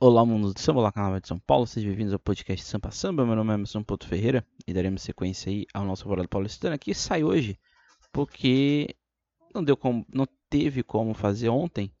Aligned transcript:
Olá, 0.00 0.24
mundo 0.24 0.54
do 0.54 0.60
samba, 0.60 0.78
olá, 0.78 0.92
canal 0.92 1.18
de 1.18 1.26
São 1.26 1.40
Paulo, 1.40 1.66
sejam 1.66 1.88
bem-vindos 1.88 2.12
ao 2.12 2.20
podcast 2.20 2.64
Sampa 2.64 2.92
Samba. 2.92 3.26
Meu 3.26 3.34
nome 3.34 3.50
é 3.50 3.54
Emerson 3.54 3.82
Porto 3.82 4.06
Ferreira 4.06 4.46
e 4.64 4.72
daremos 4.72 5.02
sequência 5.02 5.50
aí 5.50 5.66
ao 5.74 5.84
nosso 5.84 6.04
Alvorada 6.04 6.28
Paulistana 6.28 6.78
que 6.78 6.94
sai 6.94 7.24
hoje 7.24 7.58
porque 8.12 8.94
não 9.52 9.64
deu 9.64 9.76
como, 9.76 10.06
não 10.14 10.24
teve 10.48 10.84
como 10.84 11.14
fazer 11.14 11.48
ontem. 11.48 11.92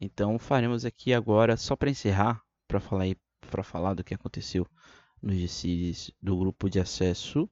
Então 0.00 0.36
faremos 0.36 0.84
aqui 0.84 1.14
agora 1.14 1.56
só 1.56 1.76
para 1.76 1.88
encerrar, 1.88 2.42
para 2.66 2.80
falar 2.80 3.04
aí, 3.04 3.16
falar 3.62 3.94
do 3.94 4.02
que 4.02 4.14
aconteceu 4.14 4.66
nos 5.22 5.36
GCs 5.36 6.10
do 6.20 6.36
grupo 6.36 6.68
de 6.68 6.80
acesso 6.80 7.48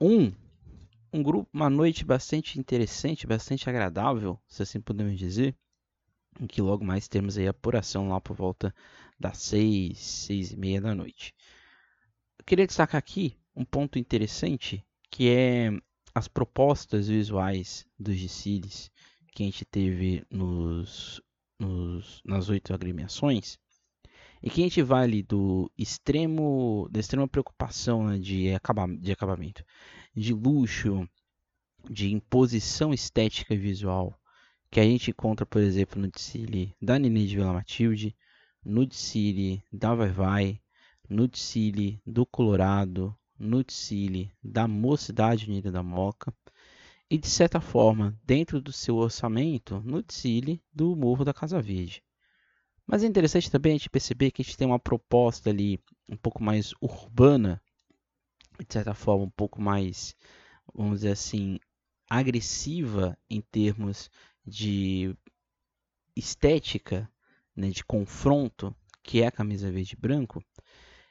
1. 0.00 0.32
Um 1.12 1.22
grupo, 1.24 1.50
uma 1.52 1.68
noite 1.68 2.04
bastante 2.04 2.56
interessante, 2.60 3.26
bastante 3.26 3.68
agradável, 3.68 4.38
se 4.46 4.62
assim 4.62 4.80
podemos 4.80 5.18
dizer 5.18 5.56
que 6.46 6.62
logo 6.62 6.84
mais 6.84 7.08
temos 7.08 7.36
aí 7.36 7.48
a 7.48 7.50
apuração 7.50 8.08
lá 8.08 8.20
por 8.20 8.36
volta 8.36 8.72
das 9.18 9.38
6, 9.38 9.98
6 9.98 10.52
e 10.52 10.56
meia 10.56 10.80
da 10.80 10.94
noite. 10.94 11.34
Eu 12.38 12.44
queria 12.44 12.66
destacar 12.66 12.98
aqui 12.98 13.36
um 13.54 13.64
ponto 13.64 13.98
interessante, 13.98 14.84
que 15.10 15.28
é 15.28 15.70
as 16.14 16.28
propostas 16.28 17.08
visuais 17.08 17.86
dos 17.98 18.16
GCIDs 18.16 18.90
que 19.32 19.42
a 19.42 19.46
gente 19.46 19.64
teve 19.64 20.24
nos, 20.30 21.20
nos, 21.58 22.20
nas 22.24 22.48
oito 22.48 22.74
agremiações, 22.74 23.58
e 24.42 24.50
que 24.50 24.60
a 24.60 24.64
gente 24.64 24.82
vai 24.82 25.04
ali 25.04 25.22
do 25.22 25.70
extremo, 25.76 26.88
da 26.90 27.00
extrema 27.00 27.26
preocupação 27.26 28.06
né, 28.06 28.18
de, 28.18 28.52
acaba, 28.54 28.86
de 28.86 29.12
acabamento, 29.12 29.64
de 30.14 30.32
luxo, 30.32 31.08
de 31.90 32.12
imposição 32.12 32.92
estética 32.92 33.54
e 33.54 33.58
visual, 33.58 34.18
que 34.70 34.80
a 34.80 34.84
gente 34.84 35.10
encontra, 35.10 35.46
por 35.46 35.62
exemplo, 35.62 36.00
no 36.00 36.10
desfile 36.10 36.74
da 36.80 36.98
Nenê 36.98 37.26
de 37.26 37.36
Vila 37.36 37.52
Matilde, 37.52 38.14
desfile 38.64 39.62
da 39.72 39.94
Vai 39.94 40.10
Vai, 40.10 40.60
desfile 41.08 42.00
do 42.06 42.26
Colorado, 42.26 43.16
desfile 43.66 44.30
da 44.42 44.66
Mocidade 44.68 45.46
Unida 45.46 45.70
da 45.70 45.82
Moca 45.82 46.34
e, 47.10 47.16
de 47.16 47.28
certa 47.28 47.60
forma, 47.60 48.18
dentro 48.24 48.60
do 48.60 48.72
seu 48.72 48.96
orçamento, 48.96 49.82
desfile 50.06 50.62
do 50.72 50.94
Morro 50.94 51.24
da 51.24 51.32
Casa 51.32 51.60
Verde. 51.62 52.02
Mas 52.86 53.02
é 53.02 53.06
interessante 53.06 53.50
também 53.50 53.72
a 53.72 53.76
gente 53.76 53.90
perceber 53.90 54.30
que 54.30 54.42
a 54.42 54.44
gente 54.44 54.56
tem 54.56 54.66
uma 54.66 54.78
proposta 54.78 55.50
ali 55.50 55.78
um 56.08 56.16
pouco 56.16 56.42
mais 56.42 56.72
urbana, 56.80 57.62
de 58.58 58.72
certa 58.72 58.94
forma, 58.94 59.24
um 59.24 59.30
pouco 59.30 59.60
mais, 59.60 60.16
vamos 60.74 61.00
dizer 61.00 61.12
assim, 61.12 61.58
agressiva 62.08 63.16
em 63.28 63.40
termos 63.40 64.10
de 64.46 65.14
estética, 66.16 67.10
né, 67.58 67.70
de 67.70 67.84
confronto, 67.84 68.74
que 69.02 69.20
é 69.20 69.26
a 69.26 69.32
camisa 69.32 69.70
verde 69.70 69.94
e 69.94 70.00
branco. 70.00 70.40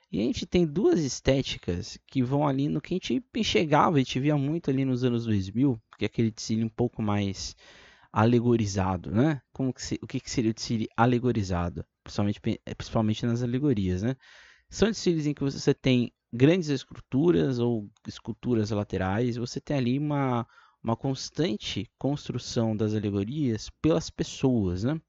E 0.10 0.22
a 0.22 0.24
gente 0.24 0.46
tem 0.46 0.66
duas 0.66 1.02
estéticas 1.02 2.00
que 2.08 2.24
vão 2.24 2.48
ali 2.48 2.70
no 2.70 2.80
que 2.80 2.94
a 2.94 2.96
gente 2.96 3.22
enxergava, 3.36 3.98
a 3.98 4.00
gente 4.00 4.18
via 4.20 4.38
muito 4.38 4.70
ali 4.70 4.86
nos 4.86 5.04
anos 5.04 5.26
2000, 5.26 5.78
que 5.98 6.06
é 6.06 6.08
aquele 6.08 6.32
desfile 6.32 6.64
um 6.64 6.70
pouco 6.70 7.02
mais 7.02 7.54
alegorizado, 8.14 9.12
né? 9.12 9.42
Como 9.52 9.74
que 9.74 9.84
se, 9.84 10.00
o 10.02 10.08
que, 10.08 10.22
que 10.22 10.32
seria 10.32 10.52
o 10.52 10.54
desfile 10.54 10.88
alegorizado? 10.96 11.86
Principalmente, 12.02 12.40
principalmente 12.78 13.26
nas 13.26 13.44
alegorias, 13.44 14.02
né? 14.02 14.16
São 14.70 14.88
desfiles 14.88 15.26
em 15.26 15.34
que 15.34 15.44
você 15.44 15.74
tem 15.74 16.14
grandes 16.32 16.70
esculturas 16.70 17.60
ou 17.60 17.90
esculturas 18.08 18.72
laterais, 18.72 19.36
você 19.36 19.60
tem 19.60 19.76
ali 19.78 20.00
uma, 20.00 20.48
uma 20.82 20.96
constante 20.96 21.92
construção 21.98 22.76
das 22.76 22.94
alegorias 22.94 23.70
pelas 23.82 24.10
pessoas, 24.10 24.86
né? 24.86 25.02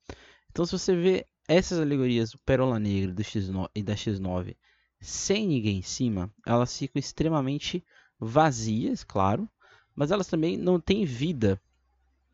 Então, 0.58 0.66
se 0.66 0.72
você 0.72 0.96
vê 0.96 1.24
essas 1.46 1.78
alegorias 1.78 2.32
do 2.32 2.38
Pérola 2.38 2.80
Negra 2.80 3.12
do 3.12 3.22
X9, 3.22 3.70
e 3.76 3.80
da 3.80 3.94
X9 3.94 4.56
sem 5.00 5.46
ninguém 5.46 5.78
em 5.78 5.82
cima, 5.82 6.34
elas 6.44 6.76
ficam 6.76 6.98
extremamente 6.98 7.84
vazias, 8.18 9.04
claro, 9.04 9.48
mas 9.94 10.10
elas 10.10 10.26
também 10.26 10.56
não 10.56 10.80
têm 10.80 11.04
vida. 11.04 11.62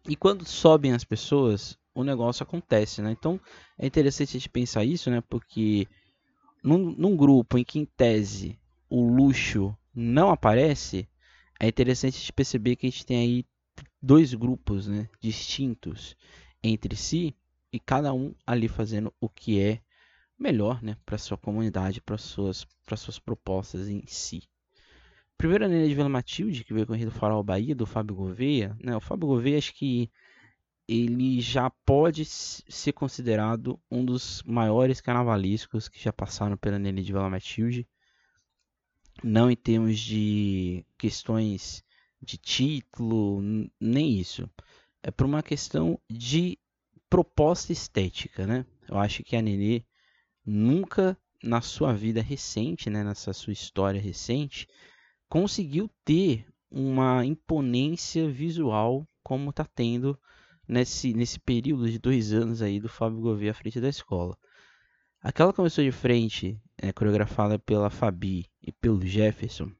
E 0.08 0.16
quando 0.16 0.46
sobem 0.46 0.92
as 0.92 1.04
pessoas, 1.04 1.78
o 1.94 2.02
negócio 2.02 2.42
acontece, 2.42 3.02
né? 3.02 3.12
Então, 3.12 3.38
é 3.78 3.86
interessante 3.86 4.30
a 4.30 4.40
gente 4.40 4.48
pensar 4.48 4.86
isso, 4.86 5.10
né? 5.10 5.22
Porque 5.28 5.86
num, 6.62 6.94
num 6.96 7.14
grupo 7.14 7.58
em 7.58 7.62
que, 7.62 7.78
em 7.78 7.84
tese, 7.84 8.58
o 8.88 9.06
luxo 9.06 9.76
não 9.94 10.30
aparece, 10.30 11.06
é 11.60 11.68
interessante 11.68 12.16
a 12.16 12.20
gente 12.20 12.32
perceber 12.32 12.76
que 12.76 12.86
a 12.86 12.90
gente 12.90 13.04
tem 13.04 13.18
aí 13.18 13.46
dois 14.00 14.32
grupos 14.32 14.86
né, 14.86 15.10
distintos 15.20 16.16
entre 16.62 16.96
si 16.96 17.36
e 17.74 17.80
cada 17.80 18.14
um 18.14 18.32
ali 18.46 18.68
fazendo 18.68 19.12
o 19.20 19.28
que 19.28 19.60
é 19.60 19.80
melhor 20.38 20.80
né, 20.80 20.96
para 21.04 21.18
sua 21.18 21.36
comunidade, 21.36 22.00
para 22.00 22.16
suas, 22.16 22.64
para 22.86 22.96
suas 22.96 23.18
propostas 23.18 23.88
em 23.88 24.06
si. 24.06 24.44
Primeiro 25.36 25.64
a 25.64 25.68
Nena 25.68 25.88
de 25.88 25.94
Vila 25.96 26.08
Matilde, 26.08 26.62
que 26.62 26.72
veio 26.72 26.86
correr 26.86 27.04
do 27.04 27.10
Farol 27.10 27.42
Bahia, 27.42 27.74
do 27.74 27.84
Fábio 27.84 28.14
Gouveia. 28.14 28.76
Né? 28.80 28.96
O 28.96 29.00
Fábio 29.00 29.26
Gouveia, 29.26 29.58
acho 29.58 29.74
que 29.74 30.08
ele 30.86 31.40
já 31.40 31.68
pode 31.84 32.24
ser 32.24 32.92
considerado 32.92 33.80
um 33.90 34.04
dos 34.04 34.40
maiores 34.44 35.00
carnavalescos 35.00 35.88
que 35.88 36.00
já 36.00 36.12
passaram 36.12 36.56
pela 36.56 36.78
Nene 36.78 37.02
de 37.02 37.12
Vila 37.12 37.28
Matilde 37.28 37.88
não 39.20 39.50
em 39.50 39.56
termos 39.56 39.98
de 39.98 40.86
questões 40.96 41.82
de 42.22 42.38
título, 42.38 43.42
nem 43.80 44.18
isso. 44.20 44.48
É 45.02 45.10
por 45.10 45.26
uma 45.26 45.42
questão 45.42 46.00
de 46.08 46.56
proposta 47.14 47.72
estética, 47.72 48.44
né? 48.44 48.66
Eu 48.88 48.98
acho 48.98 49.22
que 49.22 49.36
a 49.36 49.40
Nenê 49.40 49.84
nunca 50.44 51.16
na 51.40 51.60
sua 51.60 51.92
vida 51.92 52.20
recente, 52.20 52.90
né, 52.90 53.04
nessa 53.04 53.32
sua 53.32 53.52
história 53.52 54.00
recente, 54.00 54.66
conseguiu 55.28 55.88
ter 56.04 56.44
uma 56.68 57.24
imponência 57.24 58.28
visual 58.28 59.06
como 59.22 59.50
está 59.50 59.64
tendo 59.64 60.18
nesse, 60.66 61.14
nesse 61.14 61.38
período 61.38 61.88
de 61.88 62.00
dois 62.00 62.32
anos 62.32 62.60
aí 62.60 62.80
do 62.80 62.88
Fábio 62.88 63.20
Gouveia 63.20 63.52
à 63.52 63.54
frente 63.54 63.80
da 63.80 63.88
escola. 63.88 64.36
Aquela 65.22 65.52
começou 65.52 65.84
de 65.84 65.92
frente 65.92 66.60
é, 66.76 66.92
coreografada 66.92 67.60
pela 67.60 67.90
Fabi 67.90 68.50
e 68.60 68.72
pelo 68.72 69.06
Jefferson, 69.06 69.70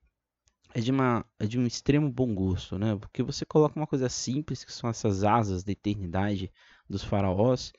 é 0.74 0.80
de, 0.80 0.90
uma, 0.90 1.24
é 1.38 1.46
de 1.46 1.58
um 1.58 1.66
extremo 1.66 2.10
bom 2.10 2.34
gosto, 2.34 2.76
né? 2.78 2.96
Porque 2.96 3.22
você 3.22 3.46
coloca 3.46 3.78
uma 3.78 3.86
coisa 3.86 4.08
simples, 4.08 4.64
que 4.64 4.72
são 4.72 4.90
essas 4.90 5.22
asas 5.22 5.62
da 5.62 5.72
eternidade 5.72 6.52
dos 6.90 7.04
faraós, 7.04 7.72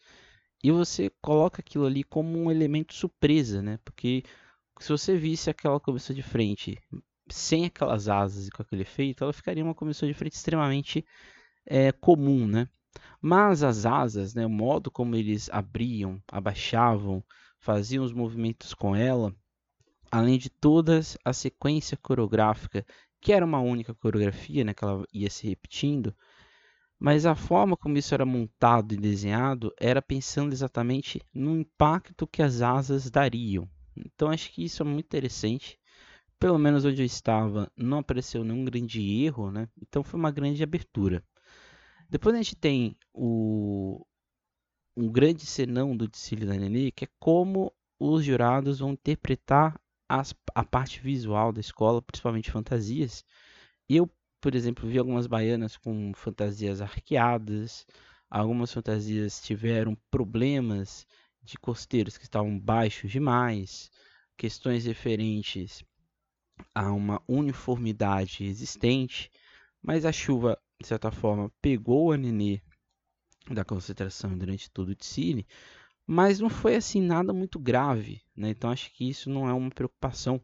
e 0.64 0.72
você 0.72 1.12
coloca 1.22 1.62
aquilo 1.62 1.86
ali 1.86 2.04
como 2.04 2.38
um 2.40 2.50
elemento 2.50 2.94
surpresa, 2.94 3.62
né? 3.62 3.78
Porque 3.84 4.24
se 4.80 4.90
você 4.90 5.18
visse 5.18 5.50
aquela 5.50 5.80
comissão 5.80 6.16
de 6.16 6.24
frente 6.24 6.82
sem 7.30 7.66
aquelas 7.66 8.08
asas 8.08 8.48
e 8.48 8.52
com 8.52 8.62
aquele 8.62 8.84
efeito, 8.84 9.24
ela 9.24 9.34
ficaria 9.34 9.64
uma 9.64 9.76
comissão 9.76 10.08
de 10.08 10.14
frente 10.14 10.34
extremamente 10.34 11.06
é, 11.66 11.92
comum, 11.92 12.48
né? 12.48 12.70
Mas 13.22 13.64
as 13.64 13.86
asas, 13.86 14.34
né, 14.34 14.46
o 14.46 14.50
modo 14.50 14.90
como 14.90 15.16
eles 15.16 15.50
abriam, 15.50 16.22
abaixavam, 16.32 17.24
faziam 17.60 18.06
os 18.06 18.14
movimentos 18.14 18.74
com 18.74 18.96
ela, 18.96 19.36
além 20.16 20.38
de 20.38 20.50
todas 20.50 21.18
a 21.26 21.34
sequência 21.34 21.98
coreográfica, 21.98 22.86
que 23.20 23.34
era 23.34 23.46
uma 23.46 23.60
única 23.60 23.94
coreografia, 23.94 24.64
né, 24.64 24.74
que 24.74 24.82
ela 24.82 25.06
ia 25.14 25.30
se 25.30 25.46
repetindo, 25.46 26.16
mas 26.98 27.26
a 27.26 27.36
forma 27.36 27.76
como 27.76 27.98
isso 27.98 28.14
era 28.14 28.26
montado 28.26 28.94
e 28.94 28.98
desenhado 28.98 29.74
era 29.78 30.02
pensando 30.02 30.54
exatamente 30.54 31.22
no 31.34 31.60
impacto 31.60 32.26
que 32.26 32.42
as 32.42 32.62
asas 32.62 33.10
dariam. 33.10 33.70
Então 33.94 34.30
acho 34.30 34.54
que 34.54 34.64
isso 34.64 34.82
é 34.82 34.86
muito 34.86 35.06
interessante. 35.06 35.78
Pelo 36.40 36.58
menos 36.58 36.86
onde 36.86 37.02
eu 37.02 37.06
estava, 37.06 37.70
não 37.76 37.98
apareceu 37.98 38.42
nenhum 38.44 38.64
grande 38.64 39.02
erro, 39.26 39.52
né? 39.52 39.68
Então 39.82 40.02
foi 40.02 40.18
uma 40.18 40.32
grande 40.32 40.64
abertura. 40.64 41.22
Depois 42.10 42.36
a 42.36 42.38
gente 42.38 42.56
tem 42.56 42.96
o, 43.14 44.06
um 44.96 45.12
grande 45.12 45.46
senão 45.46 45.96
do 45.96 46.08
desfile 46.08 46.46
da 46.46 46.54
Nenê, 46.54 46.92
que 46.92 47.04
é 47.04 47.10
como 47.20 47.74
os 48.00 48.24
jurados 48.24 48.80
vão 48.80 48.92
interpretar 48.92 49.76
as, 50.10 50.34
a 50.54 50.64
parte 50.64 51.00
visual 51.00 51.52
da 51.52 51.60
escola, 51.60 52.02
principalmente 52.02 52.52
fantasias. 52.52 53.24
Eu, 53.90 54.10
por 54.42 54.56
exemplo, 54.56 54.88
vi 54.88 54.98
algumas 54.98 55.28
baianas 55.28 55.78
com 55.78 56.12
fantasias 56.14 56.82
arqueadas, 56.82 57.86
algumas 58.30 58.72
fantasias 58.72 59.42
tiveram 59.42 59.98
problemas 60.10 61.06
de 61.42 61.58
costeiros 61.58 62.18
que 62.18 62.24
estavam 62.24 62.60
baixos 62.60 63.12
demais, 63.12 63.92
questões 64.38 64.86
referentes 64.86 65.84
a 66.74 66.92
uma 66.92 67.22
uniformidade 67.28 68.44
existente, 68.46 69.30
mas 69.82 70.06
a 70.06 70.12
chuva, 70.12 70.58
de 70.82 70.88
certa 70.88 71.12
forma, 71.12 71.52
pegou 71.62 72.12
a 72.12 72.18
Nenê 72.18 72.62
da 73.50 73.64
concentração 73.64 74.36
durante 74.38 74.72
todo 74.72 74.90
o 74.90 74.96
desfile, 74.96 75.46
mas 76.06 76.40
não 76.40 76.50
foi 76.50 76.76
assim 76.76 77.02
nada 77.02 77.34
muito 77.34 77.60
grave, 77.60 78.22
né? 78.36 78.50
Então 78.50 78.70
acho 78.70 78.92
que 78.94 79.10
isso 79.10 79.30
não 79.30 79.48
é 79.50 79.54
uma 79.54 79.70
preocupação 79.70 80.42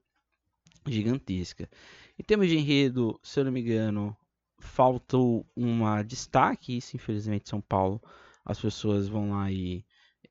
gigantesca. 0.87 1.69
Em 2.17 2.23
termos 2.23 2.47
de 2.47 2.57
enredo, 2.57 3.19
se 3.23 3.39
eu 3.39 3.45
não 3.45 3.51
me 3.51 3.61
engano, 3.61 4.15
faltou 4.59 5.45
uma 5.55 6.03
destaque, 6.03 6.77
isso 6.77 6.95
infelizmente 6.95 7.49
São 7.49 7.61
Paulo, 7.61 8.01
as 8.45 8.59
pessoas 8.59 9.07
vão 9.07 9.31
lá 9.31 9.51
e 9.51 9.85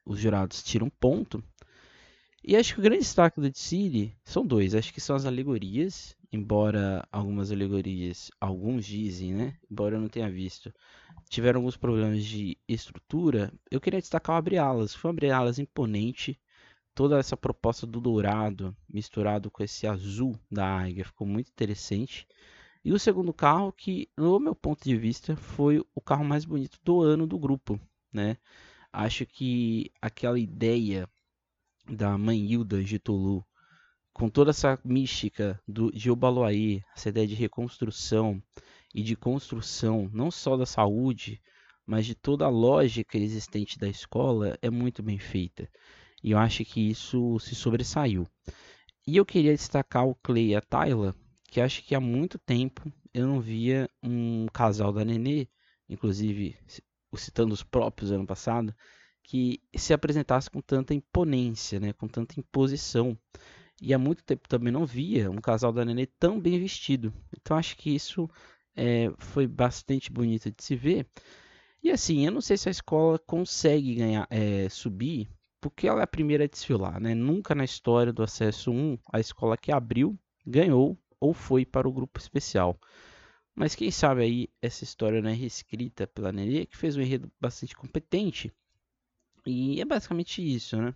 os 0.04 0.18
jurados 0.18 0.62
tiram 0.62 0.90
ponto. 0.90 1.42
E 2.42 2.56
acho 2.56 2.74
que 2.74 2.80
o 2.80 2.82
grande 2.82 3.02
destaque 3.02 3.40
do 3.40 3.50
City 3.56 4.16
são 4.24 4.46
dois. 4.46 4.74
Acho 4.74 4.94
que 4.94 5.00
são 5.00 5.14
as 5.14 5.26
alegorias, 5.26 6.16
embora 6.32 7.06
algumas 7.12 7.52
alegorias, 7.52 8.30
alguns 8.40 8.86
dizem, 8.86 9.34
né? 9.34 9.58
Embora 9.70 9.96
eu 9.96 10.00
não 10.00 10.08
tenha 10.08 10.30
visto, 10.30 10.72
tiveram 11.30 11.60
alguns 11.60 11.76
problemas 11.76 12.24
de 12.24 12.58
estrutura. 12.68 13.52
Eu 13.70 13.80
queria 13.80 14.00
destacar 14.00 14.34
o 14.34 14.38
abre-alas. 14.38 14.94
Foi 14.94 15.08
um 15.08 15.14
abre-alas 15.14 15.60
imponente. 15.60 16.38
Toda 16.92 17.18
essa 17.18 17.36
proposta 17.36 17.86
do 17.86 18.00
dourado 18.00 18.76
misturado 18.92 19.48
com 19.48 19.62
esse 19.62 19.86
azul 19.86 20.36
da 20.50 20.66
águia 20.66 21.04
ficou 21.04 21.26
muito 21.26 21.48
interessante. 21.48 22.26
E 22.84 22.92
o 22.92 22.98
segundo 22.98 23.32
carro, 23.32 23.72
que 23.72 24.10
no 24.16 24.40
meu 24.40 24.56
ponto 24.56 24.82
de 24.82 24.96
vista 24.96 25.36
foi 25.36 25.80
o 25.94 26.00
carro 26.00 26.24
mais 26.24 26.44
bonito 26.44 26.78
do 26.82 27.00
ano 27.00 27.26
do 27.28 27.38
grupo, 27.38 27.80
né? 28.12 28.36
Acho 28.92 29.24
que 29.24 29.92
aquela 30.02 30.38
ideia 30.38 31.08
da 31.88 32.18
mãe 32.18 32.44
Hilda 32.44 32.82
de 32.82 32.98
Tulu, 32.98 33.46
com 34.12 34.28
toda 34.28 34.50
essa 34.50 34.80
mística 34.84 35.60
do 35.66 35.92
Gil 35.94 36.16
Baloaí, 36.16 36.82
essa 36.96 37.10
ideia 37.10 37.26
de 37.26 37.34
reconstrução 37.34 38.42
e 38.94 39.02
de 39.02 39.16
construção, 39.16 40.10
não 40.12 40.30
só 40.30 40.56
da 40.56 40.66
saúde, 40.66 41.40
mas 41.86 42.06
de 42.06 42.14
toda 42.14 42.44
a 42.44 42.48
lógica 42.48 43.18
existente 43.18 43.78
da 43.78 43.88
escola, 43.88 44.58
é 44.62 44.70
muito 44.70 45.02
bem 45.02 45.18
feita. 45.18 45.68
E 46.22 46.32
eu 46.32 46.38
acho 46.38 46.64
que 46.64 46.90
isso 46.90 47.38
se 47.38 47.54
sobressaiu. 47.54 48.26
E 49.06 49.16
eu 49.16 49.24
queria 49.24 49.54
destacar 49.54 50.06
o 50.06 50.14
Clay 50.14 50.50
e 50.50 50.56
a 50.56 50.60
Tayla, 50.60 51.14
que 51.48 51.60
acho 51.60 51.82
que 51.82 51.94
há 51.94 52.00
muito 52.00 52.38
tempo 52.38 52.92
eu 53.12 53.26
não 53.26 53.40
via 53.40 53.88
um 54.02 54.46
casal 54.52 54.92
da 54.92 55.04
Nenê, 55.04 55.48
inclusive 55.88 56.56
citando 57.16 57.52
os 57.52 57.62
próprios 57.62 58.12
ano 58.12 58.26
passado, 58.26 58.74
que 59.24 59.60
se 59.74 59.92
apresentasse 59.92 60.48
com 60.50 60.60
tanta 60.60 60.94
imponência, 60.94 61.80
né, 61.80 61.92
com 61.92 62.06
tanta 62.06 62.38
imposição. 62.38 63.18
E 63.82 63.94
há 63.94 63.98
muito 63.98 64.22
tempo 64.22 64.48
também 64.48 64.72
não 64.72 64.84
via 64.84 65.30
um 65.30 65.40
casal 65.40 65.72
da 65.72 65.84
Nenê 65.84 66.06
tão 66.06 66.38
bem 66.38 66.60
vestido. 66.60 67.12
Então 67.36 67.56
acho 67.56 67.76
que 67.76 67.94
isso 67.94 68.28
é, 68.80 69.12
foi 69.18 69.46
bastante 69.46 70.10
bonito 70.10 70.50
de 70.50 70.64
se 70.64 70.74
ver. 70.74 71.06
E 71.82 71.90
assim, 71.90 72.24
eu 72.24 72.32
não 72.32 72.40
sei 72.40 72.56
se 72.56 72.68
a 72.68 72.72
escola 72.72 73.18
consegue 73.18 73.94
ganhar, 73.94 74.26
é, 74.30 74.68
subir, 74.70 75.28
porque 75.60 75.86
ela 75.86 76.00
é 76.00 76.04
a 76.04 76.06
primeira 76.06 76.44
a 76.44 76.46
desfilar, 76.46 76.98
né? 76.98 77.14
Nunca 77.14 77.54
na 77.54 77.64
história 77.64 78.12
do 78.12 78.22
acesso 78.22 78.70
1 78.72 78.98
a 79.12 79.20
escola 79.20 79.56
que 79.58 79.70
abriu 79.70 80.18
ganhou 80.46 80.98
ou 81.20 81.34
foi 81.34 81.66
para 81.66 81.86
o 81.86 81.92
grupo 81.92 82.18
especial. 82.18 82.78
Mas 83.54 83.74
quem 83.74 83.90
sabe 83.90 84.22
aí 84.22 84.48
essa 84.62 84.84
história 84.84 85.20
não 85.20 85.28
é 85.28 85.34
reescrita 85.34 86.06
pela 86.06 86.32
Nenê, 86.32 86.64
que 86.64 86.76
fez 86.76 86.96
um 86.96 87.02
enredo 87.02 87.30
bastante 87.38 87.76
competente 87.76 88.50
e 89.46 89.80
é 89.80 89.84
basicamente 89.84 90.42
isso, 90.42 90.80
né? 90.80 90.94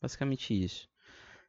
Basicamente 0.00 0.52
isso. 0.52 0.88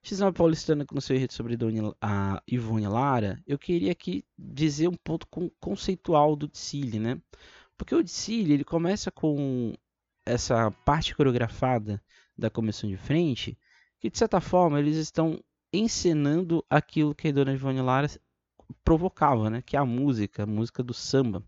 X9 0.03 0.33
Paulistana 0.33 0.85
no 0.91 1.01
seu 1.01 1.15
enredo 1.15 1.31
sobre 1.31 1.57
a 2.01 2.43
Ivone 2.45 2.87
Lara, 2.87 3.41
eu 3.47 3.57
queria 3.57 3.93
aqui 3.93 4.25
dizer 4.37 4.89
um 4.89 4.95
ponto 4.95 5.25
conceitual 5.61 6.35
do 6.35 6.47
Dicile, 6.47 6.99
né? 6.99 7.21
Porque 7.77 7.95
o 7.95 8.03
Dicile, 8.03 8.53
ele 8.53 8.65
começa 8.65 9.09
com 9.09 9.73
essa 10.25 10.69
parte 10.85 11.15
coreografada 11.15 12.03
da 12.37 12.49
comissão 12.49 12.89
de 12.89 12.97
frente, 12.97 13.57
que 13.97 14.09
de 14.09 14.17
certa 14.17 14.41
forma 14.41 14.77
eles 14.77 14.97
estão 14.97 15.41
encenando 15.71 16.63
aquilo 16.69 17.15
que 17.15 17.29
a 17.29 17.31
Dona 17.31 17.53
Ivone 17.53 17.81
Lara 17.81 18.09
provocava, 18.83 19.49
né? 19.49 19.61
Que 19.61 19.77
é 19.77 19.79
a 19.79 19.85
música, 19.85 20.43
a 20.43 20.45
música 20.45 20.83
do 20.83 20.93
samba, 20.93 21.41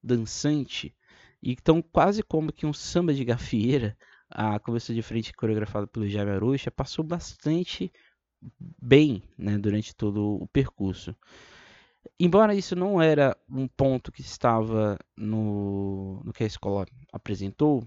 dançante. 0.00 0.94
E 1.42 1.52
então 1.52 1.82
quase 1.82 2.22
como 2.22 2.52
que 2.52 2.66
um 2.66 2.72
samba 2.72 3.12
de 3.12 3.24
gafieira 3.24 3.98
a 4.30 4.58
conversa 4.58 4.92
de 4.92 5.02
frente 5.02 5.32
coreografada 5.32 5.86
pelo 5.86 6.08
Jaime 6.08 6.32
Aruxa 6.32 6.70
passou 6.70 7.04
bastante 7.04 7.92
bem 8.58 9.22
né, 9.36 9.58
durante 9.58 9.94
todo 9.94 10.42
o 10.42 10.48
percurso. 10.48 11.14
Embora 12.18 12.54
isso 12.54 12.76
não 12.76 13.00
era 13.00 13.36
um 13.48 13.66
ponto 13.66 14.12
que 14.12 14.20
estava 14.20 14.98
no, 15.16 16.22
no 16.24 16.32
que 16.32 16.44
a 16.44 16.46
escola 16.46 16.86
apresentou, 17.12 17.86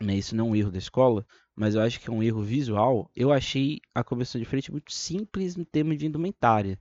né, 0.00 0.14
isso 0.14 0.36
não 0.36 0.48
é 0.48 0.50
um 0.50 0.56
erro 0.56 0.70
da 0.70 0.78
escola, 0.78 1.26
mas 1.54 1.74
eu 1.74 1.80
acho 1.80 1.98
que 2.00 2.08
é 2.08 2.12
um 2.12 2.22
erro 2.22 2.42
visual, 2.42 3.10
eu 3.16 3.32
achei 3.32 3.80
a 3.94 4.04
conversão 4.04 4.40
de 4.40 4.44
frente 4.44 4.70
muito 4.70 4.92
simples 4.92 5.56
no 5.56 5.64
termo 5.64 5.96
de 5.96 6.06
indumentária. 6.06 6.78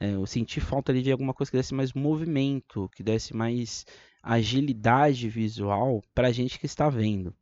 É, 0.00 0.14
eu 0.14 0.26
senti 0.26 0.60
falta 0.60 0.90
ali 0.90 1.02
de 1.02 1.12
alguma 1.12 1.34
coisa 1.34 1.50
que 1.50 1.56
desse 1.56 1.74
mais 1.74 1.92
movimento, 1.92 2.88
que 2.96 3.02
desse 3.02 3.34
mais 3.36 3.84
agilidade 4.22 5.28
visual 5.28 6.02
para 6.14 6.28
a 6.28 6.32
gente 6.32 6.58
que 6.58 6.66
está 6.66 6.88
vendo 6.88 7.34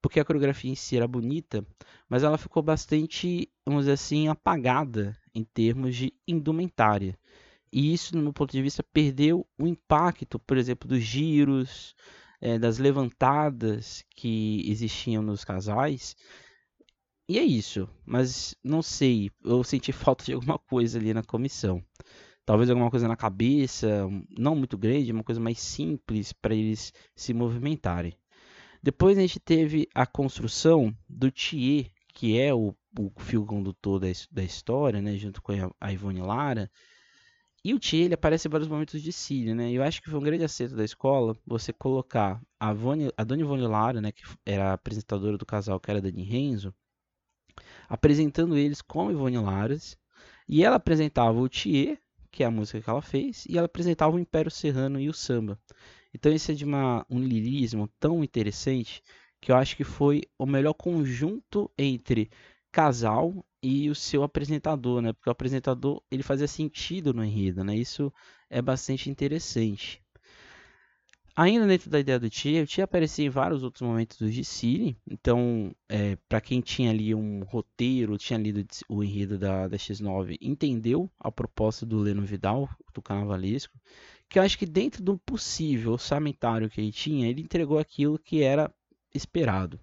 porque 0.00 0.20
a 0.20 0.24
coreografia 0.24 0.70
em 0.70 0.74
si 0.74 0.96
era 0.96 1.08
bonita, 1.08 1.66
mas 2.08 2.22
ela 2.22 2.38
ficou 2.38 2.62
bastante, 2.62 3.50
vamos 3.64 3.82
dizer 3.82 3.92
assim, 3.92 4.28
apagada 4.28 5.16
em 5.34 5.44
termos 5.44 5.96
de 5.96 6.12
indumentária. 6.26 7.18
E 7.72 7.92
isso, 7.92 8.16
no 8.16 8.22
meu 8.22 8.32
ponto 8.32 8.52
de 8.52 8.62
vista, 8.62 8.82
perdeu 8.82 9.46
o 9.58 9.66
impacto, 9.66 10.38
por 10.38 10.56
exemplo, 10.56 10.88
dos 10.88 11.02
giros, 11.02 11.94
é, 12.40 12.58
das 12.58 12.78
levantadas 12.78 14.04
que 14.10 14.62
existiam 14.70 15.22
nos 15.22 15.44
casais. 15.44 16.16
E 17.28 17.38
é 17.38 17.42
isso, 17.44 17.88
mas 18.06 18.54
não 18.64 18.80
sei, 18.82 19.30
eu 19.44 19.62
senti 19.62 19.92
falta 19.92 20.24
de 20.24 20.32
alguma 20.32 20.58
coisa 20.58 20.98
ali 20.98 21.12
na 21.12 21.22
comissão. 21.22 21.84
Talvez 22.44 22.70
alguma 22.70 22.90
coisa 22.90 23.06
na 23.06 23.16
cabeça, 23.16 24.08
não 24.38 24.56
muito 24.56 24.78
grande, 24.78 25.12
uma 25.12 25.22
coisa 25.24 25.40
mais 25.40 25.60
simples 25.60 26.32
para 26.32 26.54
eles 26.54 26.94
se 27.14 27.34
movimentarem. 27.34 28.14
Depois 28.82 29.18
a 29.18 29.20
gente 29.20 29.40
teve 29.40 29.88
a 29.94 30.06
construção 30.06 30.94
do 31.08 31.30
Thier, 31.30 31.90
que 32.08 32.38
é 32.38 32.54
o, 32.54 32.74
o 32.98 33.12
fio 33.18 33.44
condutor 33.44 34.00
da, 34.00 34.08
da 34.30 34.42
história, 34.42 35.00
né, 35.00 35.16
junto 35.16 35.42
com 35.42 35.52
a 35.80 35.92
Ivone 35.92 36.20
Lara. 36.20 36.70
E 37.64 37.74
o 37.74 37.78
Thier 37.78 38.04
ele 38.04 38.14
aparece 38.14 38.46
em 38.46 38.50
vários 38.50 38.68
momentos 38.68 39.02
de 39.02 39.12
Cília, 39.12 39.54
né? 39.54 39.70
Eu 39.72 39.82
acho 39.82 40.00
que 40.00 40.08
foi 40.08 40.18
um 40.18 40.22
grande 40.22 40.44
acerto 40.44 40.76
da 40.76 40.84
escola 40.84 41.36
você 41.44 41.72
colocar 41.72 42.40
a, 42.58 42.72
Vone, 42.72 43.10
a 43.16 43.24
Dona 43.24 43.42
Ivone 43.42 43.66
Lara, 43.66 44.00
né, 44.00 44.12
que 44.12 44.22
era 44.46 44.70
a 44.70 44.72
apresentadora 44.74 45.36
do 45.36 45.44
casal, 45.44 45.80
que 45.80 45.90
era 45.90 45.98
a 45.98 46.02
Dani 46.02 46.22
Renzo, 46.22 46.72
apresentando 47.88 48.56
eles 48.56 48.80
como 48.80 49.10
Ivone 49.10 49.38
Laras, 49.38 49.98
e 50.48 50.64
ela 50.64 50.76
apresentava 50.76 51.38
o 51.38 51.48
Thier, 51.48 52.00
que 52.30 52.42
é 52.42 52.46
a 52.46 52.50
música 52.50 52.80
que 52.80 52.88
ela 52.90 53.02
fez, 53.02 53.44
e 53.46 53.58
ela 53.58 53.66
apresentava 53.66 54.14
o 54.14 54.18
Império 54.18 54.50
Serrano 54.50 55.00
e 55.00 55.08
o 55.08 55.14
samba. 55.14 55.58
Então 56.14 56.32
isso 56.32 56.50
é 56.50 56.54
de 56.54 56.64
uma, 56.64 57.04
um 57.10 57.20
lirismo 57.20 57.88
tão 58.00 58.24
interessante 58.24 59.02
que 59.40 59.52
eu 59.52 59.56
acho 59.56 59.76
que 59.76 59.84
foi 59.84 60.22
o 60.38 60.46
melhor 60.46 60.74
conjunto 60.74 61.70
entre 61.78 62.30
casal 62.72 63.44
e 63.62 63.90
o 63.90 63.94
seu 63.94 64.22
apresentador, 64.22 65.00
né? 65.00 65.12
Porque 65.12 65.28
o 65.28 65.32
apresentador 65.32 66.02
ele 66.10 66.22
fazia 66.22 66.48
sentido 66.48 67.12
no 67.12 67.24
enredo, 67.24 67.64
né? 67.64 67.76
Isso 67.76 68.12
é 68.50 68.60
bastante 68.62 69.10
interessante. 69.10 70.02
Ainda 71.36 71.68
dentro 71.68 71.88
da 71.88 72.00
ideia 72.00 72.18
do 72.18 72.28
Tia, 72.28 72.64
o 72.64 72.66
Tia 72.66 72.82
aparecia 72.82 73.24
em 73.24 73.28
vários 73.30 73.62
outros 73.62 73.82
momentos 73.82 74.18
do 74.18 74.28
Gicile. 74.28 74.96
Então, 75.08 75.72
é, 75.88 76.16
para 76.28 76.40
quem 76.40 76.60
tinha 76.60 76.90
ali 76.90 77.14
um 77.14 77.44
roteiro, 77.44 78.18
tinha 78.18 78.36
lido 78.36 78.66
o 78.88 79.04
enredo 79.04 79.38
da, 79.38 79.68
da 79.68 79.76
X9, 79.76 80.36
entendeu 80.40 81.08
a 81.16 81.30
proposta 81.30 81.86
do 81.86 81.98
Leno 81.98 82.22
Vidal, 82.22 82.68
do 82.92 83.00
Carnavalesco 83.00 83.78
que 84.28 84.38
eu 84.38 84.42
acho 84.42 84.58
que 84.58 84.66
dentro 84.66 85.02
do 85.02 85.18
possível 85.18 85.92
orçamentário 85.92 86.68
que 86.68 86.80
ele 86.80 86.92
tinha, 86.92 87.28
ele 87.28 87.42
entregou 87.42 87.78
aquilo 87.78 88.18
que 88.18 88.42
era 88.42 88.72
esperado. 89.14 89.80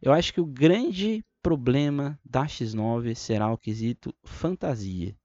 Eu 0.00 0.12
acho 0.12 0.32
que 0.32 0.40
o 0.40 0.46
grande 0.46 1.24
problema 1.42 2.18
da 2.24 2.46
X9 2.46 3.14
será 3.14 3.52
o 3.52 3.58
quesito 3.58 4.14
fantasia. 4.24 5.16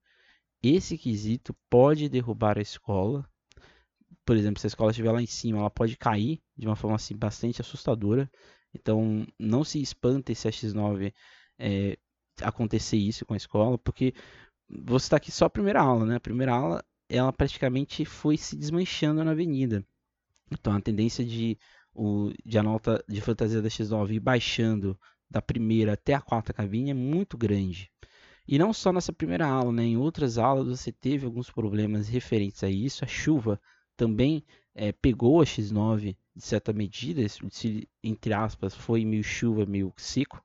Esse 0.62 0.98
quesito 0.98 1.54
pode 1.70 2.08
derrubar 2.08 2.58
a 2.58 2.62
escola. 2.62 3.28
Por 4.24 4.36
exemplo, 4.36 4.60
se 4.60 4.66
a 4.66 4.68
escola 4.68 4.90
estiver 4.90 5.12
lá 5.12 5.22
em 5.22 5.26
cima, 5.26 5.58
ela 5.58 5.70
pode 5.70 5.96
cair 5.96 6.40
de 6.56 6.66
uma 6.66 6.76
forma 6.76 6.96
assim, 6.96 7.16
bastante 7.16 7.60
assustadora. 7.60 8.30
Então, 8.74 9.26
não 9.38 9.64
se 9.64 9.80
espante 9.80 10.34
se 10.34 10.48
a 10.48 10.50
X9 10.50 11.14
é, 11.58 11.96
acontecer 12.42 12.96
isso 12.96 13.24
com 13.24 13.34
a 13.34 13.36
escola, 13.36 13.78
porque 13.78 14.12
você 14.68 15.06
está 15.06 15.16
aqui 15.16 15.30
só 15.30 15.46
a 15.46 15.50
primeira 15.50 15.80
aula, 15.80 16.04
né? 16.04 16.16
A 16.16 16.20
primeira 16.20 16.52
aula 16.52 16.84
ela 17.08 17.32
praticamente 17.32 18.04
foi 18.04 18.36
se 18.36 18.56
desmanchando 18.56 19.24
na 19.24 19.30
avenida. 19.30 19.84
Então 20.50 20.72
a 20.74 20.80
tendência 20.80 21.24
de, 21.24 21.58
o, 21.94 22.32
de 22.44 22.58
a 22.58 22.62
nota 22.62 23.04
de 23.08 23.20
fantasia 23.20 23.62
da 23.62 23.68
X9 23.68 24.12
ir 24.12 24.20
baixando 24.20 24.98
da 25.30 25.42
primeira 25.42 25.92
até 25.92 26.14
a 26.14 26.20
quarta 26.20 26.52
cabine 26.52 26.90
é 26.90 26.94
muito 26.94 27.36
grande. 27.36 27.90
E 28.46 28.58
não 28.58 28.72
só 28.72 28.92
nessa 28.92 29.12
primeira 29.12 29.46
aula, 29.46 29.72
né? 29.72 29.84
em 29.84 29.96
outras 29.96 30.38
aulas 30.38 30.66
você 30.66 30.90
teve 30.90 31.26
alguns 31.26 31.50
problemas 31.50 32.08
referentes 32.08 32.64
a 32.64 32.70
isso. 32.70 33.04
A 33.04 33.06
chuva 33.06 33.60
também 33.94 34.42
é, 34.74 34.90
pegou 34.90 35.42
a 35.42 35.44
X9 35.44 36.16
de 36.34 36.44
certa 36.44 36.72
medida, 36.72 37.26
se, 37.28 37.88
entre 38.02 38.32
aspas, 38.32 38.74
foi 38.74 39.04
meio 39.04 39.24
chuva, 39.24 39.66
meio 39.66 39.92
seco. 39.96 40.42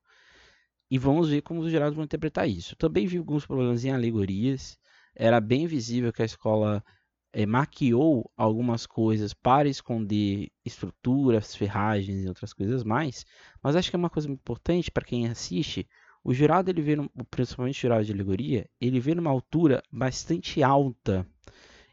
E 0.89 0.97
vamos 0.97 1.29
ver 1.29 1.41
como 1.43 1.61
os 1.61 1.71
jurados 1.71 1.95
vão 1.95 2.03
interpretar 2.03 2.49
isso. 2.49 2.75
Também 2.75 3.07
vi 3.07 3.17
alguns 3.17 3.45
problemas 3.45 3.85
em 3.85 3.91
alegorias 3.91 4.77
era 5.15 5.39
bem 5.39 5.67
visível 5.67 6.11
que 6.11 6.21
a 6.21 6.25
escola 6.25 6.83
é, 7.31 7.45
maquiou 7.45 8.31
algumas 8.37 8.85
coisas 8.85 9.33
para 9.33 9.67
esconder 9.67 10.51
estruturas, 10.63 11.55
ferragens 11.55 12.23
e 12.23 12.27
outras 12.27 12.53
coisas 12.53 12.83
mais. 12.83 13.25
Mas 13.61 13.75
acho 13.75 13.89
que 13.89 13.95
é 13.95 13.99
uma 13.99 14.09
coisa 14.09 14.29
importante 14.29 14.91
para 14.91 15.05
quem 15.05 15.27
assiste. 15.27 15.87
O 16.23 16.33
jurado, 16.33 16.69
ele 16.69 16.81
vê, 16.81 16.95
principalmente 17.29 17.79
o 17.79 17.81
jurado 17.81 18.05
de 18.05 18.13
alegoria, 18.13 18.69
ele 18.79 18.99
vê 18.99 19.15
numa 19.15 19.31
altura 19.31 19.83
bastante 19.91 20.63
alta 20.63 21.27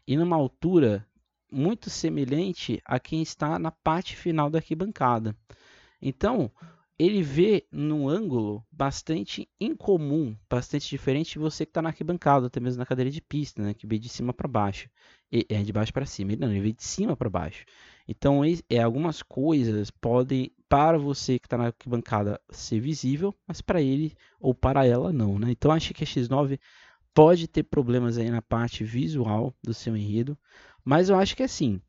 e 0.07 0.15
numa 0.15 0.35
altura 0.35 1.05
muito 1.51 1.89
semelhante 1.89 2.81
a 2.85 2.99
quem 2.99 3.21
está 3.21 3.59
na 3.59 3.71
parte 3.71 4.15
final 4.15 4.49
da 4.49 4.59
arquibancada. 4.59 5.35
Então, 6.01 6.51
ele 7.01 7.23
vê 7.23 7.65
num 7.71 8.07
ângulo 8.07 8.63
bastante 8.71 9.49
incomum, 9.59 10.37
bastante 10.47 10.87
diferente 10.87 11.33
de 11.33 11.39
você 11.39 11.65
que 11.65 11.71
está 11.71 11.81
na 11.81 11.89
arquibancada, 11.89 12.45
até 12.45 12.59
mesmo 12.59 12.77
na 12.77 12.85
cadeira 12.85 13.09
de 13.09 13.19
pista, 13.19 13.59
né, 13.63 13.73
que 13.73 13.87
vê 13.87 13.97
de 13.97 14.07
cima 14.07 14.31
para 14.31 14.47
baixo, 14.47 14.87
e, 15.31 15.43
é 15.49 15.63
de 15.63 15.73
baixo 15.73 15.91
para 15.91 16.05
cima. 16.05 16.33
Ele 16.33 16.41
não, 16.41 16.51
ele 16.51 16.61
vê 16.61 16.71
de 16.71 16.83
cima 16.83 17.17
para 17.17 17.27
baixo. 17.27 17.65
Então, 18.07 18.43
é, 18.69 18.79
algumas 18.79 19.23
coisas 19.23 19.89
podem, 19.89 20.51
para 20.69 20.99
você 20.99 21.39
que 21.39 21.47
está 21.47 21.57
na 21.57 21.65
arquibancada, 21.67 22.39
ser 22.51 22.79
visível, 22.79 23.33
mas 23.47 23.61
para 23.61 23.81
ele 23.81 24.13
ou 24.39 24.53
para 24.53 24.85
ela 24.85 25.11
não. 25.11 25.39
Né? 25.39 25.49
Então, 25.49 25.71
acho 25.71 25.95
que 25.95 26.03
a 26.03 26.07
X9 26.07 26.59
pode 27.15 27.47
ter 27.47 27.63
problemas 27.63 28.19
aí 28.19 28.29
na 28.29 28.43
parte 28.43 28.83
visual 28.83 29.55
do 29.63 29.73
seu 29.73 29.97
enredo, 29.97 30.37
mas 30.85 31.09
eu 31.09 31.15
acho 31.17 31.35
que 31.35 31.41
é 31.41 31.45
assim, 31.45 31.81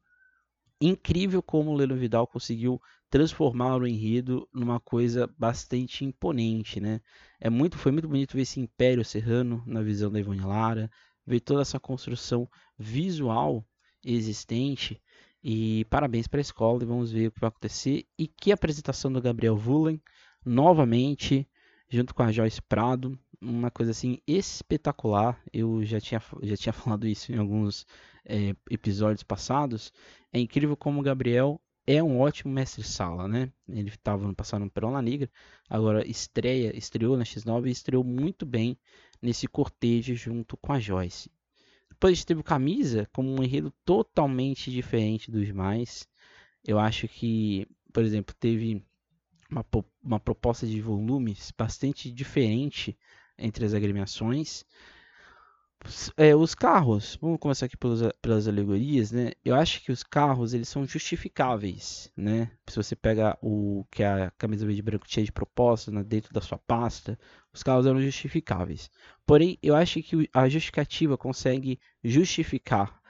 incrível 0.86 1.42
como 1.42 1.70
o 1.70 1.74
Lelo 1.74 1.96
Vidal 1.96 2.26
conseguiu 2.26 2.80
transformar 3.08 3.76
o 3.76 3.86
enredo 3.86 4.48
numa 4.52 4.80
coisa 4.80 5.28
bastante 5.38 6.04
imponente, 6.04 6.80
né? 6.80 7.00
É 7.38 7.50
muito, 7.50 7.76
foi 7.78 7.92
muito 7.92 8.08
bonito 8.08 8.34
ver 8.34 8.42
esse 8.42 8.60
Império 8.60 9.04
Serrano 9.04 9.62
na 9.66 9.82
visão 9.82 10.10
da 10.10 10.18
Ivone 10.18 10.40
Lara, 10.40 10.90
ver 11.26 11.40
toda 11.40 11.62
essa 11.62 11.78
construção 11.78 12.48
visual 12.78 13.64
existente. 14.04 15.00
E 15.44 15.84
parabéns 15.86 16.26
para 16.26 16.40
a 16.40 16.42
escola 16.42 16.82
e 16.82 16.86
vamos 16.86 17.12
ver 17.12 17.28
o 17.28 17.32
que 17.32 17.40
vai 17.40 17.48
acontecer. 17.48 18.06
E 18.18 18.26
que 18.26 18.52
apresentação 18.52 19.12
do 19.12 19.20
Gabriel 19.20 19.56
Vullen 19.56 20.00
novamente 20.44 21.48
junto 21.88 22.14
com 22.14 22.22
a 22.22 22.32
Joyce 22.32 22.62
Prado, 22.62 23.18
uma 23.42 23.70
coisa 23.70 23.90
assim 23.90 24.18
espetacular. 24.26 25.40
Eu 25.52 25.84
já 25.84 26.00
tinha, 26.00 26.22
já 26.42 26.56
tinha 26.56 26.72
falado 26.72 27.06
isso 27.06 27.32
em 27.32 27.38
alguns 27.38 27.86
é, 28.24 28.54
episódios 28.70 29.22
passados. 29.22 29.92
É 30.32 30.38
incrível 30.38 30.76
como 30.76 31.00
o 31.00 31.02
Gabriel 31.02 31.60
é 31.86 32.02
um 32.02 32.20
ótimo 32.20 32.52
mestre-sala, 32.52 33.26
né? 33.26 33.50
Ele 33.68 33.88
estava 33.88 34.26
no 34.26 34.34
passado 34.34 34.64
no 34.64 34.90
La 34.90 35.02
Negra, 35.02 35.28
agora 35.68 36.06
estreia, 36.08 36.76
estreou 36.76 37.16
na 37.16 37.24
X9 37.24 37.66
e 37.66 37.70
estreou 37.70 38.04
muito 38.04 38.46
bem 38.46 38.78
nesse 39.20 39.48
cortejo 39.48 40.14
junto 40.14 40.56
com 40.56 40.72
a 40.72 40.78
Joyce. 40.78 41.30
Depois 41.88 42.24
teve 42.24 42.40
o 42.40 42.44
Camisa 42.44 43.08
como 43.12 43.34
um 43.34 43.42
enredo 43.42 43.72
totalmente 43.84 44.70
diferente 44.70 45.30
dos 45.30 45.46
demais. 45.46 46.08
Eu 46.64 46.78
acho 46.78 47.08
que, 47.08 47.66
por 47.92 48.04
exemplo, 48.04 48.34
teve 48.38 48.84
uma, 49.50 49.64
uma 50.02 50.20
proposta 50.20 50.66
de 50.66 50.80
volumes 50.80 51.52
bastante 51.56 52.10
diferente 52.10 52.96
entre 53.38 53.64
as 53.64 53.74
agremiações. 53.74 54.64
É, 56.16 56.34
os 56.34 56.54
carros, 56.54 57.18
vamos 57.20 57.40
começar 57.40 57.66
aqui 57.66 57.76
pelas, 57.76 58.00
pelas 58.22 58.46
alegorias, 58.46 59.10
né? 59.10 59.32
Eu 59.44 59.56
acho 59.56 59.82
que 59.82 59.90
os 59.90 60.04
carros 60.04 60.54
eles 60.54 60.68
são 60.68 60.86
justificáveis, 60.86 62.10
né? 62.16 62.50
Se 62.68 62.76
você 62.76 62.94
pega 62.94 63.36
o 63.42 63.84
que 63.90 64.02
é 64.02 64.06
a 64.06 64.30
camisa 64.32 64.64
verde 64.64 64.78
e 64.78 64.82
branco 64.82 65.04
cheia 65.08 65.24
de 65.26 65.32
propósito 65.32 65.90
né, 65.90 66.04
dentro 66.04 66.32
da 66.32 66.40
sua 66.40 66.58
pasta, 66.58 67.18
os 67.52 67.62
carros 67.64 67.86
eram 67.86 68.00
justificáveis. 68.00 68.90
Porém, 69.26 69.58
eu 69.60 69.74
acho 69.74 70.00
que 70.02 70.28
a 70.32 70.48
justificativa 70.48 71.18
consegue 71.18 71.80
justificar 72.02 73.02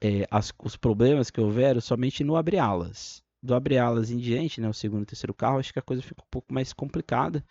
é, 0.00 0.26
as, 0.30 0.52
os 0.62 0.76
problemas 0.76 1.30
que 1.30 1.40
houveram 1.40 1.80
somente 1.80 2.22
no 2.24 2.36
abre 2.36 2.58
alas. 2.58 3.22
Do 3.42 3.54
abre 3.54 3.78
alas 3.78 4.10
em 4.10 4.18
diante, 4.18 4.60
né, 4.60 4.68
o 4.68 4.74
segundo 4.74 5.02
e 5.04 5.06
terceiro 5.06 5.32
carro, 5.32 5.58
acho 5.58 5.72
que 5.72 5.78
a 5.78 5.82
coisa 5.82 6.02
fica 6.02 6.22
um 6.22 6.28
pouco 6.30 6.52
mais 6.52 6.74
complicada, 6.74 7.42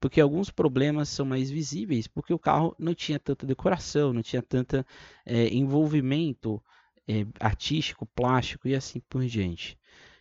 porque 0.00 0.20
alguns 0.20 0.50
problemas 0.50 1.08
são 1.08 1.26
mais 1.26 1.50
visíveis, 1.50 2.06
porque 2.06 2.32
o 2.32 2.38
carro 2.38 2.74
não 2.78 2.94
tinha 2.94 3.18
tanta 3.18 3.46
decoração, 3.46 4.12
não 4.12 4.22
tinha 4.22 4.42
tanto 4.42 4.84
é, 5.24 5.48
envolvimento 5.48 6.62
é, 7.08 7.26
artístico, 7.40 8.06
plástico 8.06 8.68
e 8.68 8.74
assim 8.74 9.00
por 9.08 9.24
diante. 9.24 9.78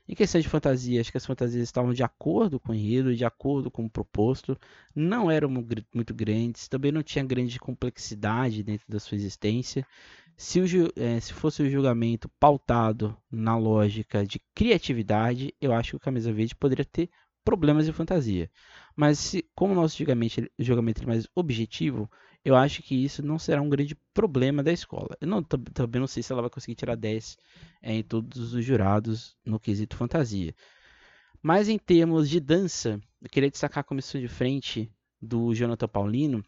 Em 0.07 0.13
questão 0.13 0.39
de 0.39 0.47
fantasia, 0.47 1.01
acho 1.01 1.09
que 1.09 1.17
as 1.17 1.25
fantasias 1.25 1.63
estavam 1.63 1.91
de 1.91 2.03
acordo 2.03 2.59
com 2.59 2.71
o 2.71 2.75
enredo, 2.75 3.15
de 3.15 3.25
acordo 3.25 3.71
com 3.71 3.85
o 3.85 3.89
proposto, 3.89 4.55
não 4.95 5.31
eram 5.31 5.49
muito 5.49 6.13
grandes, 6.13 6.67
também 6.67 6.91
não 6.91 7.01
tinha 7.01 7.25
grande 7.25 7.57
complexidade 7.59 8.61
dentro 8.61 8.85
da 8.87 8.99
sua 8.99 9.15
existência. 9.15 9.85
Se, 10.37 10.59
o, 10.59 10.65
é, 10.95 11.19
se 11.19 11.33
fosse 11.33 11.63
o 11.63 11.69
julgamento 11.69 12.29
pautado 12.39 13.17
na 13.31 13.57
lógica 13.57 14.23
de 14.23 14.39
criatividade, 14.53 15.55
eu 15.59 15.73
acho 15.73 15.91
que 15.91 15.95
o 15.95 15.99
Camisa 15.99 16.31
Verde 16.31 16.55
poderia 16.55 16.85
ter 16.85 17.09
problemas 17.45 17.85
de 17.85 17.93
fantasia. 17.93 18.51
Mas 18.95 19.19
se, 19.19 19.49
como 19.55 19.71
o 19.71 19.75
nosso 19.75 19.97
julgamento, 19.97 20.49
julgamento 20.59 21.03
é 21.03 21.05
mais 21.05 21.27
objetivo, 21.35 22.09
eu 22.43 22.55
acho 22.55 22.83
que 22.83 22.95
isso 22.95 23.23
não 23.23 23.39
será 23.39 23.61
um 23.61 23.69
grande 23.69 23.95
problema 24.13 24.61
da 24.61 24.73
escola. 24.73 25.15
Eu 25.21 25.27
não, 25.27 25.41
também 25.43 25.99
não 25.99 26.07
sei 26.07 26.21
se 26.21 26.31
ela 26.31 26.41
vai 26.41 26.51
conseguir 26.51 26.75
tirar 26.75 26.95
10 26.95 27.37
é, 27.81 27.93
em 27.93 28.03
todos 28.03 28.53
os 28.53 28.65
jurados 28.65 29.37
no 29.45 29.59
quesito 29.59 29.95
fantasia. 29.95 30.53
Mas 31.41 31.69
em 31.69 31.77
termos 31.77 32.29
de 32.29 32.39
dança, 32.39 32.99
eu 33.21 33.29
queria 33.29 33.49
destacar 33.49 33.81
a 33.81 33.87
comissão 33.87 34.19
de 34.19 34.27
frente 34.27 34.91
do 35.21 35.53
Jonathan 35.53 35.87
Paulino, 35.87 36.43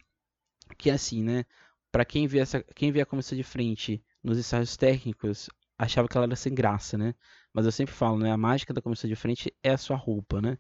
que 0.78 0.90
é 0.90 0.94
assim, 0.94 1.24
né? 1.24 1.46
Para 1.92 2.04
quem 2.04 2.28
vê 2.28 2.40
essa, 2.40 2.64
quem 2.76 2.92
vê 2.92 3.02
a 3.02 3.06
comissão 3.06 3.36
de 3.38 3.44
frente 3.44 4.04
nos 4.24 4.38
ensaios 4.38 4.76
técnicos, 4.76 5.50
achava 5.78 6.08
que 6.08 6.18
ela 6.18 6.26
era 6.26 6.36
sem 6.36 6.54
graça, 6.54 6.98
né? 6.98 7.14
Mas 7.58 7.66
eu 7.66 7.72
sempre 7.72 7.96
falo, 7.96 8.20
né? 8.20 8.32
A 8.32 8.38
mágica 8.38 8.72
da 8.72 8.84
comissão 8.84 9.10
de 9.10 9.16
frente 9.16 9.52
é 9.64 9.72
a 9.72 9.78
sua 9.80 9.98
roupa, 9.98 10.40
né? 10.40 10.60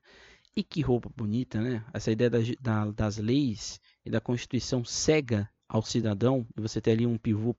E 0.55 0.63
que 0.63 0.81
roupa 0.81 1.11
bonita, 1.15 1.61
né? 1.61 1.85
Essa 1.93 2.11
ideia 2.11 2.27
da, 2.27 2.39
da, 2.59 2.91
das 2.91 3.17
leis 3.19 3.79
e 4.03 4.09
da 4.09 4.19
Constituição 4.19 4.83
cega 4.83 5.47
ao 5.69 5.83
cidadão, 5.83 6.47
você 6.55 6.81
ter 6.81 6.93
ali 6.93 7.05
um 7.05 7.15
pivô 7.15 7.55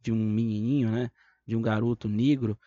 de 0.00 0.10
um 0.10 0.16
menininho, 0.16 0.90
né? 0.90 1.12
De 1.46 1.54
um 1.54 1.62
garoto 1.62 2.08
negro, 2.08 2.58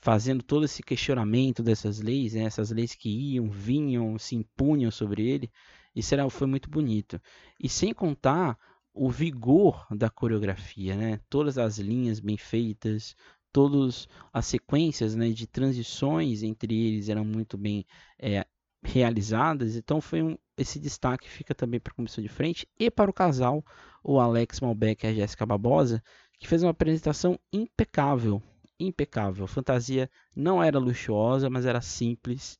fazendo 0.00 0.42
todo 0.42 0.64
esse 0.64 0.82
questionamento 0.82 1.62
dessas 1.62 2.00
leis, 2.00 2.34
né? 2.34 2.42
essas 2.42 2.72
leis 2.72 2.96
que 2.96 3.08
iam, 3.08 3.48
vinham, 3.48 4.18
se 4.18 4.34
impunham 4.34 4.90
sobre 4.90 5.24
ele. 5.24 5.52
Isso 5.94 6.12
era, 6.12 6.28
foi 6.28 6.48
muito 6.48 6.68
bonito. 6.68 7.22
E 7.60 7.68
sem 7.68 7.94
contar 7.94 8.58
o 8.92 9.08
vigor 9.08 9.86
da 9.88 10.10
coreografia, 10.10 10.96
né? 10.96 11.20
Todas 11.28 11.58
as 11.58 11.78
linhas 11.78 12.18
bem 12.18 12.36
feitas, 12.36 13.14
todas 13.52 14.08
as 14.32 14.46
sequências 14.46 15.14
né, 15.14 15.30
de 15.30 15.46
transições 15.46 16.42
entre 16.42 16.74
eles 16.74 17.08
eram 17.08 17.24
muito 17.24 17.56
bem 17.58 17.84
é, 18.18 18.46
realizadas. 18.82 19.76
Então 19.76 20.00
foi 20.00 20.22
um, 20.22 20.36
esse 20.56 20.78
destaque 20.78 21.28
fica 21.28 21.54
também 21.54 21.80
para 21.80 21.92
a 21.92 21.96
comissão 21.96 22.22
de 22.22 22.28
frente 22.28 22.66
e 22.78 22.90
para 22.90 23.10
o 23.10 23.14
casal, 23.14 23.64
o 24.02 24.18
Alex 24.18 24.60
Malbec 24.60 25.06
e 25.06 25.10
a 25.10 25.14
Jéssica 25.14 25.46
Barbosa, 25.46 26.02
que 26.38 26.48
fez 26.48 26.62
uma 26.62 26.70
apresentação 26.70 27.38
impecável, 27.52 28.42
impecável. 28.78 29.44
A 29.44 29.48
fantasia 29.48 30.10
não 30.34 30.62
era 30.62 30.78
luxuosa, 30.78 31.50
mas 31.50 31.66
era 31.66 31.80
simples. 31.80 32.58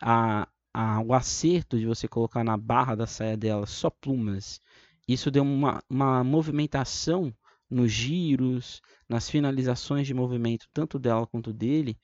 A, 0.00 0.48
a, 0.72 1.00
o 1.00 1.14
acerto 1.14 1.78
de 1.78 1.86
você 1.86 2.08
colocar 2.08 2.44
na 2.44 2.56
barra 2.56 2.94
da 2.94 3.06
saia 3.06 3.36
dela 3.36 3.66
só 3.66 3.88
plumas, 3.90 4.60
isso 5.06 5.30
deu 5.30 5.42
uma, 5.42 5.82
uma 5.88 6.22
movimentação 6.22 7.34
nos 7.72 7.90
giros, 7.90 8.80
nas 9.08 9.28
finalizações 9.28 10.06
de 10.06 10.14
movimento, 10.14 10.68
tanto 10.72 10.98
dela 10.98 11.26
quanto 11.26 11.52
dele, 11.52 11.98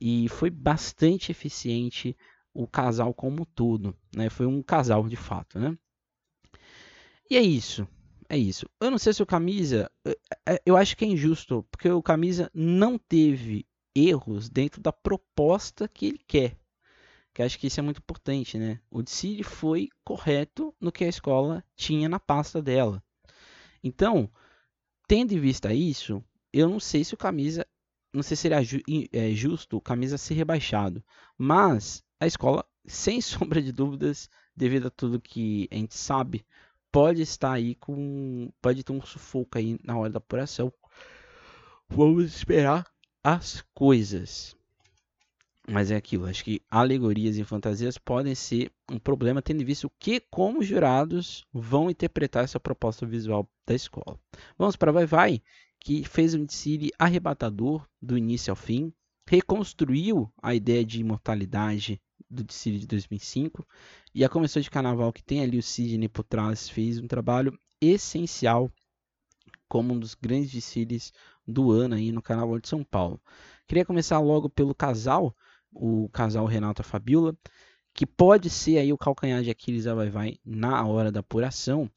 e 0.00 0.28
foi 0.28 0.50
bastante 0.50 1.30
eficiente 1.30 2.16
o 2.52 2.66
casal 2.66 3.14
como 3.14 3.46
todo, 3.46 3.96
né? 4.14 4.28
Foi 4.28 4.46
um 4.46 4.62
casal 4.62 5.08
de 5.08 5.16
fato, 5.16 5.58
né? 5.58 5.78
E 7.30 7.36
é 7.36 7.40
isso, 7.40 7.86
é 8.28 8.36
isso. 8.36 8.68
Eu 8.80 8.90
não 8.90 8.98
sei 8.98 9.12
se 9.12 9.22
o 9.22 9.26
Camisa, 9.26 9.90
eh, 10.04 10.18
eh, 10.46 10.62
eu 10.66 10.76
acho 10.76 10.96
que 10.96 11.04
é 11.04 11.08
injusto, 11.08 11.66
porque 11.70 11.88
o 11.88 12.02
Camisa 12.02 12.50
não 12.52 12.98
teve 12.98 13.66
erros 13.94 14.48
dentro 14.48 14.80
da 14.82 14.92
proposta 14.92 15.88
que 15.88 16.06
ele 16.06 16.20
quer. 16.26 16.58
Que 17.32 17.42
acho 17.42 17.58
que 17.58 17.68
isso 17.68 17.80
é 17.80 17.82
muito 17.82 17.98
importante, 17.98 18.58
né? 18.58 18.80
O 18.90 19.02
Dicile 19.02 19.42
foi 19.42 19.88
correto 20.04 20.74
no 20.78 20.92
que 20.92 21.04
a 21.04 21.08
escola 21.08 21.64
tinha 21.74 22.08
na 22.08 22.20
pasta 22.20 22.60
dela. 22.60 23.02
Então, 23.82 24.30
tendo 25.12 25.32
em 25.32 25.38
vista 25.38 25.74
isso, 25.74 26.24
eu 26.50 26.70
não 26.70 26.80
sei 26.80 27.04
se 27.04 27.12
o 27.12 27.18
Camisa, 27.18 27.66
não 28.14 28.22
sei 28.22 28.34
se 28.34 28.44
seria 28.44 28.62
ju, 28.62 28.80
é, 29.12 29.30
justo 29.32 29.76
o 29.76 29.80
Camisa 29.80 30.16
ser 30.16 30.32
rebaixado, 30.32 31.04
mas 31.36 32.02
a 32.18 32.26
escola, 32.26 32.64
sem 32.88 33.20
sombra 33.20 33.60
de 33.60 33.72
dúvidas, 33.72 34.30
devido 34.56 34.86
a 34.86 34.90
tudo 34.90 35.20
que 35.20 35.68
a 35.70 35.74
gente 35.74 35.98
sabe, 35.98 36.46
pode 36.90 37.20
estar 37.20 37.52
aí 37.52 37.74
com. 37.74 38.50
pode 38.62 38.82
ter 38.82 38.92
um 38.92 39.02
sufoco 39.02 39.58
aí 39.58 39.78
na 39.84 39.98
hora 39.98 40.08
da 40.08 40.16
apuração. 40.16 40.72
Vamos 41.90 42.34
esperar 42.34 42.90
as 43.22 43.62
coisas. 43.74 44.56
Mas 45.68 45.92
é 45.92 45.96
aquilo, 45.96 46.26
acho 46.26 46.42
que 46.44 46.60
alegorias 46.68 47.36
e 47.36 47.44
fantasias 47.44 47.96
podem 47.96 48.34
ser 48.34 48.72
um 48.90 48.98
problema, 48.98 49.40
tendo 49.40 49.62
em 49.62 49.64
vista 49.64 49.86
o 49.86 49.92
que, 49.98 50.18
como 50.18 50.58
os 50.58 50.66
jurados 50.66 51.46
vão 51.52 51.88
interpretar 51.88 52.42
essa 52.42 52.58
proposta 52.58 53.06
visual 53.06 53.48
da 53.64 53.74
escola. 53.74 54.18
Vamos 54.58 54.74
para 54.74 54.90
Vai 54.90 55.06
Vai, 55.06 55.42
que 55.78 56.04
fez 56.04 56.34
um 56.34 56.44
desfile 56.44 56.90
arrebatador 56.98 57.86
do 58.00 58.18
início 58.18 58.50
ao 58.50 58.56
fim, 58.56 58.92
reconstruiu 59.28 60.32
a 60.42 60.54
ideia 60.54 60.84
de 60.84 61.00
imortalidade 61.00 62.00
do 62.28 62.42
desfile 62.42 62.78
de 62.78 62.86
2005. 62.86 63.66
E 64.14 64.24
a 64.24 64.28
comissão 64.28 64.60
de 64.60 64.70
carnaval 64.70 65.12
que 65.12 65.22
tem 65.22 65.42
ali 65.42 65.58
o 65.58 65.62
Sidney 65.62 66.08
por 66.08 66.24
trás 66.24 66.68
fez 66.68 66.98
um 66.98 67.06
trabalho 67.06 67.56
essencial 67.80 68.70
como 69.68 69.94
um 69.94 69.98
dos 69.98 70.14
grandes 70.14 70.50
desfiles 70.50 71.12
do 71.46 71.70
ano 71.70 71.94
aí 71.94 72.12
no 72.12 72.20
Carnaval 72.22 72.60
de 72.60 72.68
São 72.68 72.84
Paulo. 72.84 73.20
Queria 73.66 73.84
começar 73.84 74.18
logo 74.18 74.50
pelo 74.50 74.74
casal, 74.74 75.34
o 75.72 76.08
casal 76.10 76.46
Renato 76.46 76.82
Fabiola, 76.82 77.36
que 77.94 78.06
pode 78.06 78.48
ser 78.50 78.78
aí 78.78 78.92
o 78.92 78.98
calcanhar 78.98 79.42
de 79.42 79.50
Aquiles 79.50 79.84
da 79.84 79.94
Vai 79.94 80.10
Vai 80.10 80.38
na 80.44 80.84
hora 80.86 81.12
da 81.12 81.20
apuração. 81.20 81.90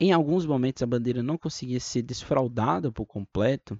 Em 0.00 0.12
alguns 0.12 0.46
momentos 0.46 0.82
a 0.82 0.86
bandeira 0.86 1.22
não 1.22 1.38
conseguia 1.38 1.80
ser 1.80 2.02
desfraldada 2.02 2.90
por 2.90 3.06
completo 3.06 3.78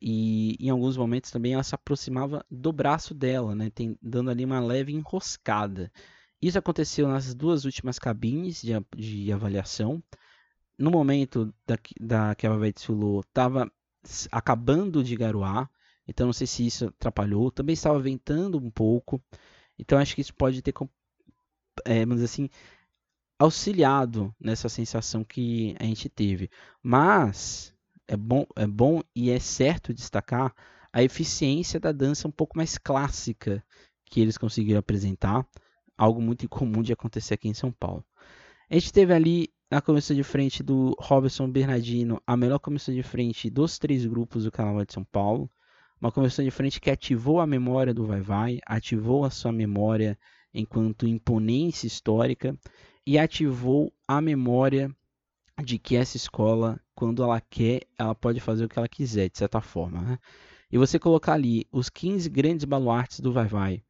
e 0.00 0.56
em 0.60 0.68
alguns 0.68 0.96
momentos 0.96 1.30
também 1.30 1.54
ela 1.54 1.62
se 1.62 1.74
aproximava 1.74 2.44
do 2.50 2.72
braço 2.72 3.14
dela, 3.14 3.54
né, 3.54 3.70
tem, 3.70 3.96
dando 4.02 4.30
ali 4.30 4.44
uma 4.44 4.60
leve 4.60 4.92
enroscada. 4.92 5.92
Isso 6.40 6.58
aconteceu 6.58 7.06
nas 7.06 7.34
duas 7.34 7.64
últimas 7.64 8.00
cabines 8.00 8.60
de, 8.60 8.72
de 8.96 9.32
avaliação. 9.32 10.02
No 10.76 10.90
momento 10.90 11.54
da, 11.64 11.78
da 12.00 12.34
que 12.34 12.46
a 12.46 12.56
Vai 12.56 12.72
desfilou, 12.72 13.20
estava 13.20 13.70
acabando 14.32 15.04
de 15.04 15.14
garoar, 15.14 15.70
então 16.12 16.26
não 16.26 16.32
sei 16.32 16.46
se 16.46 16.66
isso 16.66 16.86
atrapalhou. 16.86 17.50
Também 17.50 17.72
estava 17.72 17.98
ventando 17.98 18.58
um 18.58 18.70
pouco, 18.70 19.20
então 19.78 19.98
acho 19.98 20.14
que 20.14 20.20
isso 20.20 20.34
pode 20.34 20.60
ter, 20.60 20.74
é, 21.86 22.02
assim, 22.22 22.50
auxiliado 23.38 24.34
nessa 24.38 24.68
sensação 24.68 25.24
que 25.24 25.74
a 25.80 25.84
gente 25.84 26.08
teve. 26.10 26.50
Mas 26.82 27.74
é 28.06 28.16
bom, 28.16 28.46
é 28.56 28.66
bom 28.66 29.00
e 29.16 29.30
é 29.30 29.40
certo 29.40 29.94
destacar 29.94 30.54
a 30.92 31.02
eficiência 31.02 31.80
da 31.80 31.92
dança 31.92 32.28
um 32.28 32.30
pouco 32.30 32.58
mais 32.58 32.76
clássica 32.76 33.64
que 34.04 34.20
eles 34.20 34.36
conseguiram 34.36 34.80
apresentar, 34.80 35.46
algo 35.96 36.20
muito 36.20 36.44
incomum 36.46 36.82
de 36.82 36.92
acontecer 36.92 37.34
aqui 37.34 37.48
em 37.48 37.54
São 37.54 37.72
Paulo. 37.72 38.04
A 38.68 38.74
gente 38.74 38.92
teve 38.92 39.14
ali 39.14 39.48
na 39.70 39.80
comissão 39.80 40.14
de 40.14 40.22
frente 40.22 40.62
do 40.62 40.94
Robson 41.00 41.50
Bernardino, 41.50 42.20
a 42.26 42.36
melhor 42.36 42.58
comissão 42.58 42.94
de 42.94 43.02
frente 43.02 43.48
dos 43.48 43.78
três 43.78 44.04
grupos 44.04 44.44
do 44.44 44.52
Carnaval 44.52 44.84
de 44.84 44.92
São 44.92 45.02
Paulo. 45.02 45.50
Uma 46.02 46.10
comissão 46.10 46.44
de 46.44 46.50
frente 46.50 46.80
que 46.80 46.90
ativou 46.90 47.38
a 47.38 47.46
memória 47.46 47.94
do 47.94 48.04
Vai 48.04 48.20
Vai, 48.20 48.58
ativou 48.66 49.24
a 49.24 49.30
sua 49.30 49.52
memória 49.52 50.18
enquanto 50.52 51.06
imponência 51.06 51.86
histórica 51.86 52.58
e 53.06 53.16
ativou 53.16 53.94
a 54.08 54.20
memória 54.20 54.92
de 55.62 55.78
que 55.78 55.94
essa 55.94 56.16
escola, 56.16 56.80
quando 56.92 57.22
ela 57.22 57.40
quer, 57.40 57.82
ela 57.96 58.16
pode 58.16 58.40
fazer 58.40 58.64
o 58.64 58.68
que 58.68 58.76
ela 58.76 58.88
quiser, 58.88 59.30
de 59.30 59.38
certa 59.38 59.60
forma. 59.60 60.02
Né? 60.02 60.18
E 60.72 60.76
você 60.76 60.98
colocar 60.98 61.34
ali 61.34 61.68
os 61.70 61.88
15 61.88 62.28
grandes 62.28 62.64
baluartes 62.64 63.20
do 63.20 63.32
Vai 63.32 63.46
Vai, 63.46 63.84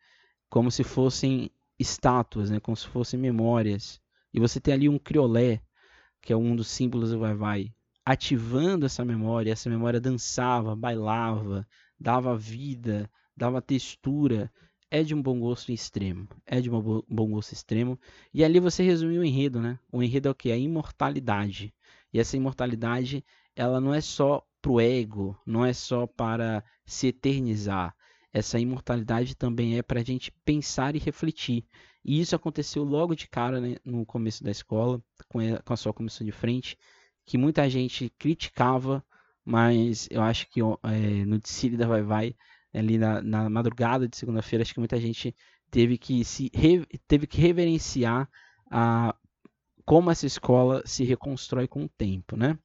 como 0.50 0.71
se 0.71 0.85
fossem 0.85 1.50
estátuas, 1.78 2.50
né? 2.50 2.61
como 2.61 2.76
se 2.76 2.88
fossem 2.88 3.19
memórias. 3.19 4.02
E 4.35 4.38
você 4.38 4.61
tem 4.61 4.75
ali 4.75 4.87
um 4.87 4.99
criolé 4.99 5.62
que 6.21 6.31
é 6.31 6.37
um 6.37 6.54
dos 6.54 6.69
símbolos 6.69 7.11
do 7.11 7.19
Vai 7.19 7.35
Vai, 7.35 7.73
ativando 8.04 8.85
essa 8.85 9.02
memória, 9.02 9.52
essa 9.52 9.71
memória 9.71 10.00
dançava, 10.00 10.76
bailava, 10.76 11.66
dava 12.02 12.37
vida, 12.37 13.09
dava 13.37 13.62
textura, 13.62 14.52
é 14.90 15.02
de 15.02 15.14
um 15.14 15.23
bom 15.23 15.38
gosto 15.40 15.73
extremo, 15.73 16.28
é 16.44 16.61
de 16.61 16.68
um 16.71 17.02
bom 17.09 17.30
gosto 17.30 17.52
extremo. 17.52 17.99
E 18.35 18.44
ali 18.44 18.61
você 18.61 18.82
resumiu 18.82 19.23
o 19.23 19.25
enredo, 19.25 19.61
né? 19.61 19.78
O 19.90 20.02
enredo 20.02 20.28
é 20.28 20.30
o 20.30 20.35
que? 20.35 20.50
A 20.52 20.56
imortalidade. 20.56 21.73
E 22.12 22.21
essa 22.21 22.37
imortalidade, 22.37 23.25
ela 23.56 23.80
não 23.80 23.94
é 23.94 24.00
só 24.00 24.47
pro 24.61 24.80
ego, 24.80 25.38
não 25.47 25.64
é 25.64 25.73
só 25.73 26.06
para 26.06 26.62
se 26.85 27.06
eternizar. 27.06 27.94
Essa 28.32 28.59
imortalidade 28.59 29.35
também 29.35 29.78
é 29.78 29.82
para 29.82 30.00
a 30.00 30.04
gente 30.04 30.30
pensar 30.44 30.94
e 30.94 30.99
refletir. 30.99 31.64
E 32.04 32.21
isso 32.21 32.35
aconteceu 32.35 32.82
logo 32.82 33.14
de 33.14 33.28
cara 33.28 33.61
né, 33.61 33.76
no 33.85 34.04
começo 34.04 34.42
da 34.42 34.50
escola, 34.50 35.02
com 35.28 35.38
a, 35.38 35.62
com 35.62 35.73
a 35.73 35.76
sua 35.76 35.92
comissão 35.94 36.25
de 36.25 36.32
frente, 36.32 36.76
que 37.25 37.38
muita 37.38 37.68
gente 37.71 38.11
criticava, 38.18 39.04
mas 39.44 40.08
eu 40.11 40.22
acho 40.22 40.49
que 40.49 40.61
é, 40.61 41.24
no 41.24 41.38
desfile 41.38 41.76
da 41.76 41.87
Vai 41.87 42.02
Vai, 42.02 42.37
ali 42.72 42.98
na, 42.98 43.20
na 43.22 43.50
madrugada 43.50 44.09
de 44.09 44.16
segunda-feira, 44.16 44.62
acho 44.62 44.72
que 44.72 44.81
muita 44.81 45.00
gente 45.00 45.35
teve 45.70 45.98
que 45.98 46.24
se 46.24 46.50
teve 47.07 47.26
que 47.26 47.40
reverenciar 47.40 48.28
a 48.70 49.14
como 49.85 50.11
essa 50.11 50.26
escola 50.26 50.83
se 50.87 51.05
reconstrói 51.05 51.66
com 51.66 51.85
o 51.85 51.88
tempo, 51.88 52.37
né? 52.37 52.57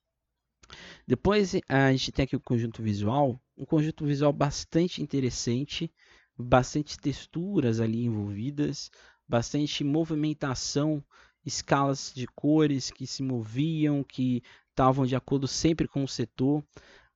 Depois 1.07 1.55
a 1.67 1.91
gente 1.91 2.11
tem 2.11 2.25
aqui 2.25 2.35
o 2.35 2.41
conjunto 2.41 2.83
visual, 2.83 3.41
um 3.57 3.65
conjunto 3.65 4.05
visual 4.05 4.31
bastante 4.31 5.01
interessante, 5.01 5.91
bastante 6.37 6.97
texturas 6.99 7.79
ali 7.79 8.05
envolvidas, 8.05 8.91
bastante 9.27 9.83
movimentação, 9.83 11.03
escalas 11.45 12.11
de 12.13 12.27
cores 12.27 12.91
que 12.91 13.07
se 13.07 13.23
moviam, 13.23 14.03
que 14.03 14.43
estavam 14.77 15.07
de 15.07 15.15
acordo 15.15 15.47
sempre 15.47 15.87
com 15.87 16.03
o 16.03 16.07
setor. 16.07 16.63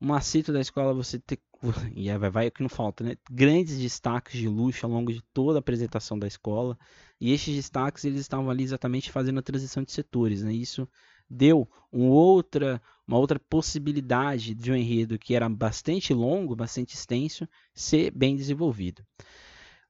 Um 0.01 0.07
macete 0.07 0.51
da 0.51 0.59
escola 0.59 0.95
você 0.95 1.19
ter 1.19 1.37
e 1.95 2.17
vai, 2.17 2.29
vai 2.31 2.47
o 2.47 2.51
que 2.51 2.63
não 2.63 2.69
falta, 2.69 3.03
né? 3.03 3.15
Grandes 3.29 3.77
destaques 3.77 4.39
de 4.39 4.47
luxo 4.47 4.83
ao 4.83 4.91
longo 4.91 5.13
de 5.13 5.21
toda 5.31 5.59
a 5.59 5.61
apresentação 5.61 6.17
da 6.17 6.25
escola. 6.25 6.75
E 7.19 7.31
estes 7.31 7.55
destaques 7.55 8.03
eles 8.03 8.21
estavam 8.21 8.49
ali 8.49 8.63
exatamente 8.63 9.11
fazendo 9.11 9.39
a 9.39 9.43
transição 9.43 9.83
de 9.83 9.91
setores, 9.91 10.41
né? 10.41 10.51
Isso 10.51 10.89
deu 11.29 11.69
um 11.93 12.09
outra, 12.09 12.81
uma 13.07 13.19
outra 13.19 13.39
possibilidade 13.39 14.55
de 14.55 14.71
um 14.71 14.75
enredo 14.75 15.19
que 15.19 15.35
era 15.35 15.47
bastante 15.47 16.13
longo, 16.15 16.55
bastante 16.55 16.95
extenso, 16.95 17.47
ser 17.75 18.09
bem 18.11 18.35
desenvolvido. 18.35 19.05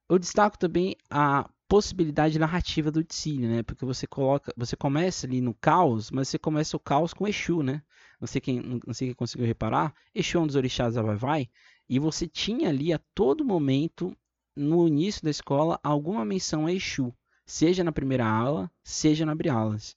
Eu 0.10 0.20
destaco 0.20 0.60
também 0.60 0.98
a 1.10 1.50
possibilidade 1.72 2.38
narrativa 2.38 2.92
do 2.92 3.02
Tsili, 3.02 3.48
né? 3.48 3.64
Porque 3.64 3.86
você 3.86 4.06
coloca, 4.06 4.54
você 4.58 4.76
começa 4.76 5.26
ali 5.26 5.40
no 5.40 5.54
caos, 5.54 6.12
mas 6.12 6.28
você 6.28 6.38
começa 6.38 6.76
o 6.76 6.80
caos 6.82 7.14
com 7.14 7.26
Exu, 7.26 7.64
né? 7.64 7.82
Não 8.20 8.28
sei 8.28 8.42
quem, 8.42 8.60
não 8.86 8.94
sei 8.94 9.08
quem 9.08 9.16
conseguiu 9.16 9.48
reparar, 9.48 9.94
Exu 10.14 10.38
é 10.38 10.42
um 10.42 10.48
dos 10.48 10.58
orixás 10.58 10.96
da 10.96 11.02
Vai 11.02 11.16
Vai, 11.16 11.50
e 11.88 11.98
você 11.98 12.28
tinha 12.28 12.68
ali 12.68 12.92
a 12.92 13.00
todo 13.16 13.46
momento 13.46 14.14
no 14.54 14.86
início 14.86 15.24
da 15.24 15.30
escola 15.30 15.80
alguma 15.82 16.26
menção 16.26 16.66
a 16.66 16.74
Exu, 16.74 17.16
seja 17.46 17.86
na 17.86 17.94
primeira 17.94 18.28
aula, 18.28 18.70
seja 18.84 19.26
na 19.26 19.32
abrir 19.32 19.48
alas. 19.48 19.96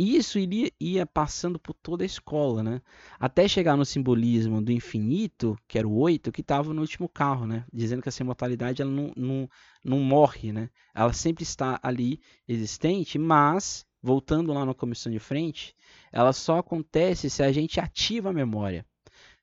E 0.00 0.16
isso 0.16 0.38
iria, 0.38 0.72
ia 0.80 1.04
passando 1.04 1.58
por 1.58 1.74
toda 1.74 2.02
a 2.02 2.06
escola, 2.06 2.62
né? 2.62 2.80
Até 3.18 3.46
chegar 3.46 3.76
no 3.76 3.84
simbolismo 3.84 4.62
do 4.62 4.72
infinito, 4.72 5.58
que 5.68 5.78
era 5.78 5.86
o 5.86 5.94
8, 5.94 6.32
que 6.32 6.40
estava 6.40 6.72
no 6.72 6.80
último 6.80 7.06
carro, 7.06 7.46
né? 7.46 7.66
Dizendo 7.70 8.00
que 8.00 8.08
essa 8.08 8.22
imortalidade 8.22 8.80
ela 8.80 8.90
não, 8.90 9.12
não, 9.14 9.50
não 9.84 9.98
morre, 9.98 10.54
né? 10.54 10.70
Ela 10.94 11.12
sempre 11.12 11.42
está 11.42 11.78
ali 11.82 12.18
existente, 12.48 13.18
mas, 13.18 13.84
voltando 14.02 14.54
lá 14.54 14.64
na 14.64 14.72
comissão 14.72 15.12
de 15.12 15.18
frente, 15.18 15.76
ela 16.10 16.32
só 16.32 16.60
acontece 16.60 17.28
se 17.28 17.42
a 17.42 17.52
gente 17.52 17.78
ativa 17.78 18.30
a 18.30 18.32
memória. 18.32 18.86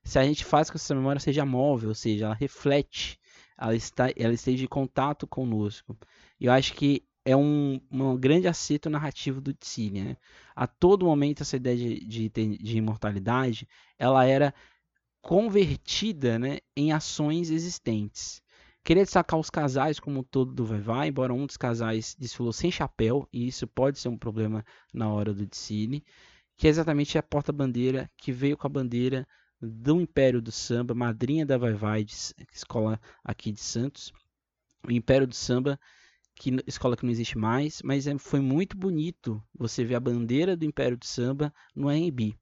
Se 0.03 0.17
a 0.17 0.23
gente 0.23 0.43
faz 0.43 0.71
com 0.71 0.71
que 0.71 0.83
essa 0.83 0.95
memória 0.95 1.19
seja 1.19 1.45
móvel, 1.45 1.89
ou 1.89 1.95
seja, 1.95 2.25
ela 2.25 2.33
reflete, 2.33 3.19
ela, 3.55 3.75
está, 3.75 4.09
ela 4.17 4.33
esteja 4.33 4.63
em 4.63 4.67
contato 4.67 5.27
conosco. 5.27 5.95
E 6.39 6.47
eu 6.47 6.51
acho 6.51 6.73
que 6.73 7.03
é 7.27 7.35
um, 7.35 7.81
um 7.91 8.17
grande 8.17 8.47
acerto 8.47 8.89
narrativo 8.89 9.41
do 9.41 9.53
Tsili. 9.53 10.01
Né? 10.01 10.17
A 10.55 10.65
todo 10.65 11.05
momento 11.05 11.41
essa 11.41 11.57
ideia 11.57 11.75
de, 11.75 11.99
de, 12.05 12.29
de, 12.29 12.77
imortalidade 12.77 13.67
ela 13.99 14.23
era 14.23 14.53
convertida 15.21 16.39
né, 16.39 16.59
em 16.73 16.93
ações 16.93 17.49
existentes. 17.49 18.41
Queria 18.81 19.03
destacar 19.03 19.37
os 19.37 19.49
casais 19.49 19.99
como 19.99 20.21
um 20.21 20.23
todo 20.23 20.53
do 20.53 20.65
Vai, 20.65 21.09
embora 21.09 21.33
um 21.33 21.45
dos 21.45 21.57
casais 21.57 22.15
desfilou 22.17 22.53
sem 22.53 22.71
chapéu, 22.71 23.27
e 23.33 23.45
isso 23.45 23.67
pode 23.67 23.99
ser 23.99 24.07
um 24.07 24.17
problema 24.17 24.63
na 24.93 25.11
hora 25.11 25.33
do 25.33 25.45
Tsili, 25.45 26.05
que 26.55 26.65
é 26.65 26.69
exatamente 26.69 27.17
a 27.17 27.23
porta-bandeira 27.23 28.09
que 28.15 28.31
veio 28.31 28.55
com 28.55 28.67
a 28.67 28.69
bandeira 28.69 29.27
do 29.61 29.99
Império 29.99 30.41
do 30.41 30.53
Samba, 30.53 30.93
madrinha 30.93 31.45
da 31.45 31.57
Vai 31.57 31.73
Vai, 31.73 32.05
de, 32.05 32.15
escola 32.53 32.97
aqui 33.21 33.51
de 33.51 33.59
Santos. 33.59 34.13
O 34.87 34.91
Império 34.91 35.27
do 35.27 35.35
Samba 35.35 35.77
que 36.37 36.55
escola 36.67 36.95
que 36.95 37.03
não 37.03 37.11
existe 37.11 37.37
mais, 37.37 37.81
mas 37.83 38.07
é, 38.07 38.17
foi 38.17 38.39
muito 38.39 38.77
bonito 38.77 39.43
você 39.53 39.83
ver 39.83 39.95
a 39.95 39.99
bandeira 39.99 40.55
do 40.55 40.65
Império 40.65 40.97
do 40.97 41.05
Samba 41.05 41.53
no 41.75 41.89
AMB. 41.89 42.35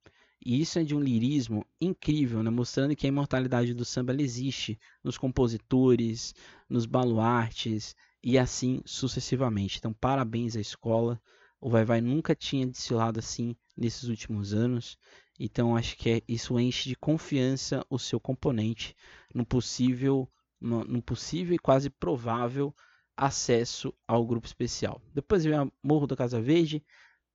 E 0.46 0.62
isso 0.62 0.78
é 0.78 0.84
de 0.84 0.94
um 0.94 1.00
lirismo 1.00 1.66
incrível, 1.82 2.44
né? 2.44 2.52
mostrando 2.52 2.96
que 2.96 3.08
a 3.08 3.10
imortalidade 3.10 3.74
do 3.74 3.84
samba 3.84 4.14
existe 4.22 4.80
nos 5.04 5.18
compositores, 5.18 6.36
nos 6.70 6.86
baluartes 6.86 7.96
e 8.24 8.38
assim 8.38 8.80
sucessivamente. 8.86 9.80
Então, 9.80 9.92
parabéns 9.92 10.56
à 10.56 10.62
escola. 10.62 11.20
O 11.60 11.68
Vai 11.68 11.84
Vai 11.84 12.00
nunca 12.00 12.36
tinha 12.36 12.68
desfilado 12.68 13.18
assim 13.18 13.56
nesses 13.76 14.04
últimos 14.04 14.54
anos. 14.54 15.00
Então, 15.40 15.76
acho 15.76 15.98
que 15.98 16.12
é, 16.12 16.22
isso 16.28 16.60
enche 16.60 16.90
de 16.90 16.96
confiança 16.96 17.84
o 17.90 17.98
seu 17.98 18.20
componente 18.20 18.96
no 19.34 19.44
possível, 19.44 20.30
no, 20.62 20.84
no 20.84 21.02
possível 21.02 21.56
e 21.56 21.60
quase 21.60 21.90
provável 21.90 22.72
acesso 23.18 23.94
ao 24.08 24.26
grupo 24.26 24.48
especial. 24.48 25.02
Depois 25.14 25.44
vem 25.44 25.56
a 25.56 25.68
Morro 25.84 26.08
da 26.08 26.16
Casa 26.16 26.42
Verde, 26.42 26.84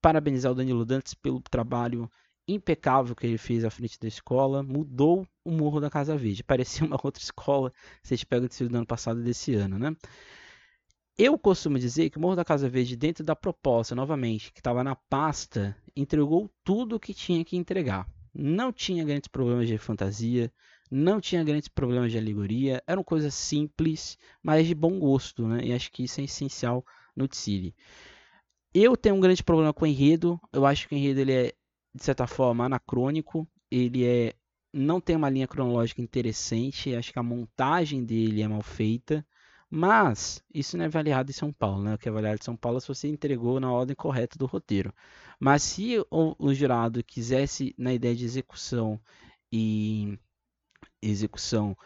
parabenizar 0.00 0.52
o 0.52 0.54
Danilo 0.54 0.84
Dantes 0.84 1.14
pelo 1.14 1.40
trabalho 1.40 2.10
impecável 2.46 3.14
que 3.14 3.26
ele 3.26 3.38
fez 3.38 3.64
à 3.64 3.70
frente 3.70 3.98
da 3.98 4.08
escola, 4.08 4.62
mudou 4.62 5.26
o 5.44 5.50
Morro 5.50 5.80
da 5.80 5.90
Casa 5.90 6.16
Verde, 6.16 6.42
parecia 6.44 6.86
uma 6.86 6.98
outra 7.02 7.22
escola, 7.22 7.72
se 8.02 8.14
a 8.14 8.16
gente 8.16 8.26
pega 8.26 8.44
o 8.44 8.48
desfile 8.48 8.70
do 8.70 8.76
ano 8.76 8.86
passado 8.86 9.20
e 9.20 9.24
desse 9.24 9.54
ano, 9.54 9.78
né? 9.78 9.94
Eu 11.16 11.38
costumo 11.38 11.78
dizer 11.78 12.08
que 12.08 12.16
o 12.16 12.20
Morro 12.20 12.36
da 12.36 12.44
Casa 12.44 12.68
Verde, 12.68 12.96
dentro 12.96 13.22
da 13.22 13.36
proposta, 13.36 13.94
novamente, 13.94 14.52
que 14.52 14.60
estava 14.60 14.82
na 14.82 14.96
pasta, 14.96 15.76
entregou 15.94 16.50
tudo 16.64 16.96
o 16.96 17.00
que 17.00 17.12
tinha 17.12 17.44
que 17.44 17.56
entregar. 17.56 18.08
Não 18.32 18.72
tinha 18.72 19.04
grandes 19.04 19.28
problemas 19.28 19.68
de 19.68 19.76
fantasia, 19.76 20.50
não 20.90 21.20
tinha 21.20 21.44
grandes 21.44 21.68
problemas 21.68 22.10
de 22.10 22.18
alegoria, 22.18 22.82
eram 22.86 23.04
coisas 23.04 23.34
simples, 23.34 24.18
mas 24.42 24.66
de 24.66 24.74
bom 24.74 24.98
gosto, 24.98 25.46
né? 25.46 25.64
E 25.64 25.72
acho 25.72 25.90
que 25.92 26.04
isso 26.04 26.20
é 26.20 26.24
essencial 26.24 26.84
no 27.14 27.28
Tsiri. 27.28 27.74
Eu 28.74 28.96
tenho 28.96 29.14
um 29.16 29.20
grande 29.20 29.42
problema 29.42 29.72
com 29.72 29.84
o 29.84 29.88
enredo, 29.88 30.40
eu 30.52 30.66
acho 30.66 30.88
que 30.88 30.94
o 30.94 30.98
enredo 30.98 31.20
ele 31.20 31.32
é, 31.32 31.52
de 31.94 32.04
certa 32.04 32.26
forma, 32.26 32.64
anacrônico, 32.64 33.48
ele 33.70 34.04
é 34.04 34.34
não 34.72 35.00
tem 35.00 35.16
uma 35.16 35.28
linha 35.28 35.48
cronológica 35.48 36.00
interessante, 36.00 36.94
acho 36.94 37.12
que 37.12 37.18
a 37.18 37.22
montagem 37.22 38.04
dele 38.04 38.42
é 38.42 38.48
mal 38.48 38.62
feita. 38.62 39.26
Mas 39.72 40.42
isso 40.52 40.76
não 40.76 40.84
é 40.84 40.88
avaliado 40.88 41.30
em 41.30 41.34
São 41.34 41.52
Paulo, 41.52 41.84
né? 41.84 41.94
O 41.94 41.98
que 41.98 42.08
é 42.08 42.10
avaliado 42.10 42.40
em 42.40 42.44
São 42.44 42.56
Paulo 42.56 42.78
é 42.78 42.80
se 42.80 42.88
você 42.88 43.08
entregou 43.08 43.60
na 43.60 43.70
ordem 43.72 43.94
correta 43.94 44.36
do 44.36 44.46
roteiro. 44.46 44.92
Mas 45.38 45.62
se 45.62 45.98
o, 46.10 46.34
o 46.38 46.52
jurado 46.52 47.04
quisesse 47.04 47.72
na 47.78 47.94
ideia 47.94 48.14
de 48.14 48.24
execução 48.24 49.00
e 49.52 50.18
execução 51.02 51.76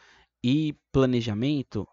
e 0.43 0.75
planejamento, 0.93 1.87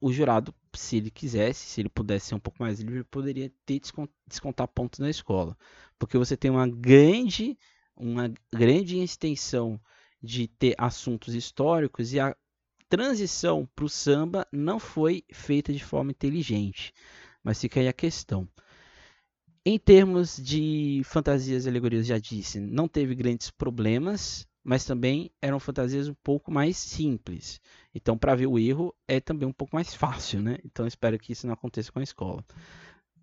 o 0.00 0.12
jurado, 0.12 0.54
se 0.74 0.96
ele 0.96 1.10
quisesse, 1.10 1.66
se 1.66 1.80
ele 1.80 1.88
pudesse 1.88 2.26
ser 2.26 2.34
um 2.34 2.40
pouco 2.40 2.62
mais 2.62 2.80
livre, 2.80 3.04
poderia 3.04 3.50
ter 3.64 3.80
descontar 4.26 4.68
pontos 4.68 4.98
na 4.98 5.08
escola, 5.08 5.56
porque 5.98 6.18
você 6.18 6.36
tem 6.36 6.50
uma 6.50 6.68
grande 6.68 7.56
uma 7.96 8.32
grande 8.52 8.98
extensão 8.98 9.80
de 10.22 10.48
ter 10.48 10.74
assuntos 10.78 11.34
históricos 11.34 12.12
e 12.12 12.18
a 12.18 12.36
transição 12.88 13.68
para 13.74 13.84
o 13.84 13.88
samba 13.88 14.46
não 14.52 14.78
foi 14.78 15.24
feita 15.32 15.72
de 15.72 15.84
forma 15.84 16.10
inteligente. 16.10 16.92
Mas 17.42 17.60
fica 17.60 17.80
aí 17.80 17.88
a 17.88 17.92
questão. 17.92 18.48
Em 19.66 19.78
termos 19.78 20.36
de 20.36 21.02
fantasias 21.04 21.64
e 21.64 21.68
alegorias, 21.68 22.06
já 22.06 22.18
disse, 22.18 22.60
não 22.60 22.86
teve 22.86 23.14
grandes 23.14 23.50
problemas, 23.50 24.46
mas 24.64 24.84
também 24.84 25.30
eram 25.40 25.60
fantasias 25.60 26.08
um 26.08 26.14
pouco 26.14 26.50
mais 26.50 26.76
simples. 26.76 27.60
Então, 27.94 28.18
para 28.18 28.34
ver 28.34 28.46
o 28.46 28.58
erro, 28.58 28.94
é 29.06 29.20
também 29.20 29.48
um 29.48 29.52
pouco 29.52 29.76
mais 29.76 29.92
fácil, 29.94 30.40
né? 30.40 30.58
Então, 30.64 30.86
espero 30.86 31.18
que 31.18 31.32
isso 31.32 31.46
não 31.46 31.54
aconteça 31.54 31.92
com 31.92 32.00
a 32.00 32.02
escola. 32.02 32.44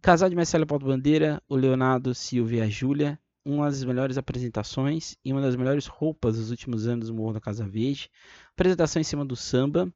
Casal 0.01 0.29
de 0.29 0.35
Marcelo 0.35 0.65
Paulo 0.65 0.85
Bandeira, 0.87 1.41
o 1.49 1.55
Leonardo 1.55 2.15
Silvia 2.15 2.59
e 2.59 2.61
a 2.61 2.69
Júlia 2.69 3.19
uma 3.43 3.65
das 3.65 3.83
melhores 3.83 4.17
apresentações 4.17 5.17
e 5.25 5.31
uma 5.31 5.41
das 5.41 5.55
melhores 5.55 5.87
roupas 5.87 6.37
dos 6.37 6.51
últimos 6.51 6.87
anos 6.87 7.07
do 7.07 7.13
Morro 7.13 7.33
da 7.33 7.41
Casa 7.41 7.67
Verde. 7.67 8.09
Apresentação 8.53 8.99
em 8.99 9.03
cima 9.03 9.25
do 9.25 9.35
samba, 9.35 9.91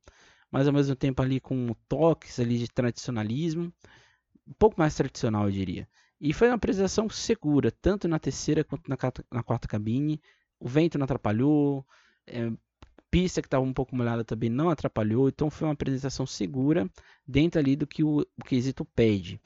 mas 0.51 0.67
ao 0.67 0.73
mesmo 0.73 0.95
tempo 0.95 1.21
ali 1.21 1.39
com 1.39 1.73
toques 1.88 2.39
ali 2.39 2.58
de 2.58 2.67
tradicionalismo, 2.67 3.71
um 4.47 4.53
pouco 4.53 4.79
mais 4.79 4.95
tradicional, 4.95 5.45
eu 5.45 5.51
diria. 5.51 5.88
E 6.19 6.34
foi 6.34 6.47
uma 6.47 6.55
apresentação 6.55 7.10
segura, 7.10 7.71
tanto 7.71 8.08
na 8.08 8.19
terceira 8.19 8.63
quanto 8.63 8.89
na, 8.89 8.97
na 9.31 9.43
quarta 9.43 9.67
cabine. 9.67 10.21
O 10.60 10.68
vento 10.68 10.98
não 10.98 11.06
atrapalhou, 11.06 11.86
é, 12.28 12.52
pista 13.15 13.41
que 13.41 13.48
estava 13.48 13.63
um 13.63 13.74
pouco 13.74 13.96
molhada 13.96 14.26
também 14.26 14.50
não 14.50 14.70
atrapalhou, 14.70 15.30
então 15.30 15.50
foi 15.50 15.68
uma 15.68 15.74
apresentação 15.74 16.26
segura 16.26 16.89
dentro 17.26 17.60
ali 17.60 17.76
do 17.76 17.88
que 17.88 18.04
o, 18.04 18.20
o 18.20 18.44
quesito 18.44 18.84
pede. 18.84 19.39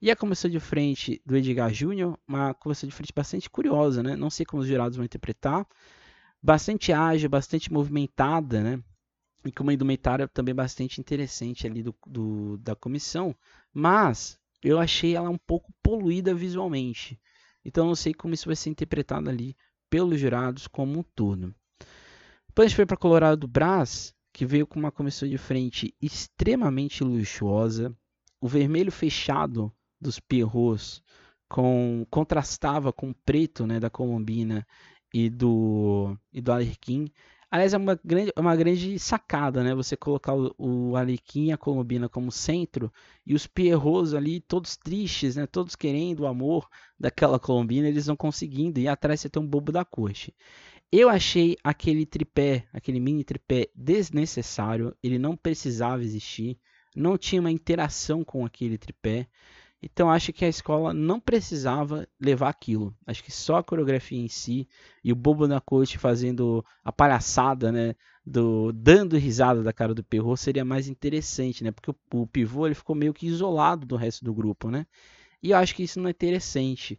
E 0.00 0.10
a 0.10 0.16
comissão 0.16 0.50
de 0.50 0.60
frente 0.60 1.22
do 1.24 1.34
Edgar 1.34 1.72
Júnior, 1.72 2.18
uma 2.28 2.52
comissão 2.52 2.86
de 2.86 2.94
frente 2.94 3.12
bastante 3.14 3.48
curiosa, 3.48 4.02
né? 4.02 4.14
Não 4.14 4.28
sei 4.28 4.44
como 4.44 4.60
os 4.60 4.68
jurados 4.68 4.98
vão 4.98 5.06
interpretar. 5.06 5.66
Bastante 6.42 6.92
ágil, 6.92 7.30
bastante 7.30 7.72
movimentada, 7.72 8.62
né? 8.62 8.82
E 9.46 9.50
com 9.50 9.62
uma 9.62 9.72
indumentária 9.72 10.28
também 10.28 10.54
bastante 10.54 11.00
interessante 11.00 11.66
ali 11.66 11.82
do, 11.82 11.94
do, 12.06 12.58
da 12.58 12.76
comissão. 12.76 13.34
Mas 13.72 14.38
eu 14.62 14.78
achei 14.78 15.16
ela 15.16 15.30
um 15.30 15.38
pouco 15.38 15.72
poluída 15.82 16.34
visualmente. 16.34 17.18
Então 17.64 17.86
não 17.86 17.94
sei 17.94 18.12
como 18.12 18.34
isso 18.34 18.44
vai 18.46 18.56
ser 18.56 18.68
interpretado 18.68 19.30
ali 19.30 19.56
pelos 19.94 20.18
jurados 20.18 20.66
como 20.66 20.98
um 20.98 21.02
todo. 21.04 21.54
Depois 22.48 22.66
a 22.66 22.68
gente 22.68 22.74
foi 22.74 22.84
para 22.84 22.96
Colorado 22.96 23.42
do 23.42 23.46
Brás, 23.46 24.12
que 24.32 24.44
veio 24.44 24.66
com 24.66 24.80
uma 24.80 24.90
comissão 24.90 25.28
de 25.28 25.38
frente 25.38 25.94
extremamente 26.02 27.04
luxuosa. 27.04 27.96
O 28.40 28.48
vermelho 28.48 28.90
fechado 28.90 29.72
dos 30.00 30.18
Pierrots 30.18 31.00
com 31.48 32.04
contrastava 32.10 32.92
com 32.92 33.10
o 33.10 33.14
preto 33.24 33.68
né, 33.68 33.78
da 33.78 33.88
Colombina 33.88 34.66
e 35.12 35.30
do, 35.30 36.18
e 36.32 36.40
do 36.40 36.50
Alerquim. 36.50 37.08
Aliás, 37.54 37.72
é 37.72 37.76
uma 37.76 37.94
grande, 38.04 38.32
é 38.34 38.40
uma 38.40 38.56
grande 38.56 38.98
sacada, 38.98 39.62
né? 39.62 39.76
Você 39.76 39.96
colocar 39.96 40.34
o, 40.34 40.52
o 40.58 40.96
Alerquim 40.96 41.46
e 41.46 41.52
a 41.52 41.56
Colombina 41.56 42.08
como 42.08 42.32
centro 42.32 42.92
e 43.24 43.32
os 43.32 43.46
Pierrots 43.46 44.12
ali 44.12 44.40
todos 44.40 44.76
tristes, 44.76 45.36
né? 45.36 45.46
Todos 45.46 45.76
querendo 45.76 46.20
o 46.20 46.26
amor 46.26 46.68
daquela 46.98 47.38
Colombina, 47.38 47.86
eles 47.86 48.08
não 48.08 48.16
conseguindo. 48.16 48.80
E 48.80 48.88
atrás 48.88 49.20
você 49.20 49.28
tem 49.30 49.40
um 49.40 49.46
bobo 49.46 49.70
da 49.70 49.84
corte. 49.84 50.34
Eu 50.90 51.08
achei 51.08 51.56
aquele 51.62 52.04
tripé, 52.04 52.66
aquele 52.72 52.98
mini 52.98 53.22
tripé 53.22 53.68
desnecessário. 53.72 54.92
Ele 55.00 55.16
não 55.16 55.36
precisava 55.36 56.02
existir. 56.02 56.58
Não 56.96 57.16
tinha 57.16 57.40
uma 57.40 57.52
interação 57.52 58.24
com 58.24 58.44
aquele 58.44 58.76
tripé. 58.76 59.28
Então 59.84 60.10
acho 60.10 60.32
que 60.32 60.46
a 60.46 60.48
escola 60.48 60.94
não 60.94 61.20
precisava 61.20 62.08
levar 62.18 62.48
aquilo. 62.48 62.96
Acho 63.06 63.22
que 63.22 63.30
só 63.30 63.56
a 63.56 63.62
coreografia 63.62 64.18
em 64.18 64.28
si 64.28 64.66
e 65.02 65.12
o 65.12 65.16
bobo 65.16 65.46
na 65.46 65.60
corte 65.60 65.98
fazendo 65.98 66.64
a 66.82 66.90
palhaçada, 66.90 67.70
né, 67.70 67.94
do 68.24 68.72
dando 68.72 69.18
risada 69.18 69.62
da 69.62 69.74
cara 69.74 69.92
do 69.92 70.02
Perro 70.02 70.36
seria 70.38 70.64
mais 70.64 70.88
interessante, 70.88 71.62
né? 71.62 71.70
Porque 71.70 71.90
o, 71.90 72.22
o 72.22 72.26
pivô 72.26 72.66
ele 72.66 72.74
ficou 72.74 72.96
meio 72.96 73.12
que 73.12 73.26
isolado 73.26 73.84
do 73.84 73.96
resto 73.96 74.24
do 74.24 74.32
grupo, 74.32 74.70
né? 74.70 74.86
E 75.42 75.50
eu 75.50 75.58
acho 75.58 75.74
que 75.74 75.82
isso 75.82 76.00
não 76.00 76.08
é 76.08 76.12
interessante. 76.12 76.98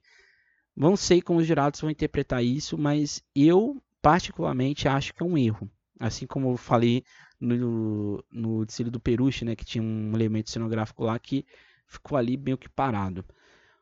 Não 0.75 0.95
sei 0.95 1.21
como 1.23 1.39
os 1.39 1.47
jurados 1.47 1.81
vão 1.81 1.89
interpretar 1.89 2.43
isso, 2.43 2.77
mas 2.77 3.23
eu 3.35 3.81
particularmente 3.99 4.87
acho 4.87 5.11
que 5.11 5.23
é 5.23 5.25
um 5.25 5.35
erro. 5.35 5.67
Assim 5.99 6.27
como 6.27 6.51
eu 6.51 6.57
falei 6.57 7.03
no, 7.39 8.23
no 8.31 8.63
desfile 8.63 8.91
do 8.91 8.99
Peruche, 8.99 9.43
né, 9.43 9.55
que 9.55 9.65
tinha 9.65 9.83
um 9.83 10.11
elemento 10.13 10.51
cenográfico 10.51 11.03
lá 11.03 11.17
que 11.17 11.45
ficou 11.87 12.17
ali 12.17 12.37
meio 12.37 12.57
que 12.57 12.69
parado. 12.69 13.25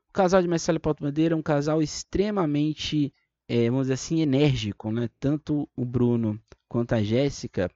O 0.10 0.14
casal 0.14 0.42
de 0.42 0.48
Marcelo 0.48 0.78
e 0.78 0.80
Paulo 0.80 0.98
Bandeira 1.00 1.34
é 1.34 1.38
um 1.38 1.42
casal 1.42 1.82
extremamente, 1.82 3.14
é, 3.48 3.70
vamos 3.70 3.86
dizer 3.86 3.94
assim, 3.94 4.22
enérgico, 4.22 4.92
né? 4.92 5.10
Tanto 5.20 5.68
o 5.76 5.86
Bruno 5.86 6.40
quanto 6.68 6.94
a 6.94 7.04
Jéssica, 7.04 7.70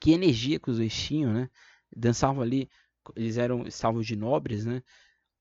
que 0.00 0.12
energia 0.12 0.58
que 0.58 0.70
os 0.70 0.78
dois 0.78 0.94
tinham, 0.94 1.32
né? 1.32 1.50
Dançavam 1.94 2.42
ali, 2.42 2.70
eles 3.16 3.36
eram 3.36 3.66
estavam 3.66 4.00
de 4.00 4.16
nobres, 4.16 4.64
né? 4.64 4.82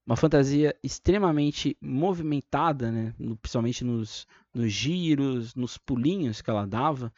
Uma 0.05 0.15
fantasia 0.15 0.75
extremamente 0.81 1.77
movimentada, 1.81 2.91
né? 2.91 3.13
Principalmente 3.41 3.83
nos, 3.83 4.25
nos 4.53 4.71
giros, 4.71 5.53
nos 5.53 5.77
pulinhos 5.77 6.41
que 6.41 6.49
ela 6.49 6.65
dava. 6.65 7.13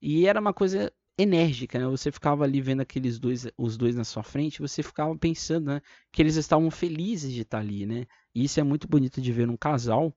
E 0.00 0.26
era 0.26 0.40
uma 0.40 0.52
coisa 0.52 0.92
enérgica, 1.16 1.78
né? 1.78 1.86
Você 1.86 2.10
ficava 2.10 2.44
ali 2.44 2.60
vendo 2.60 2.80
aqueles 2.80 3.18
dois, 3.18 3.46
os 3.56 3.76
dois 3.76 3.94
na 3.94 4.04
sua 4.04 4.22
frente, 4.22 4.60
você 4.60 4.82
ficava 4.82 5.16
pensando, 5.16 5.66
né, 5.66 5.80
que 6.12 6.20
eles 6.22 6.36
estavam 6.36 6.70
felizes 6.70 7.32
de 7.32 7.42
estar 7.42 7.58
ali, 7.60 7.86
né? 7.86 8.06
E 8.34 8.44
isso 8.44 8.58
é 8.60 8.62
muito 8.62 8.88
bonito 8.88 9.20
de 9.20 9.32
ver 9.32 9.46
num 9.46 9.56
casal. 9.56 10.14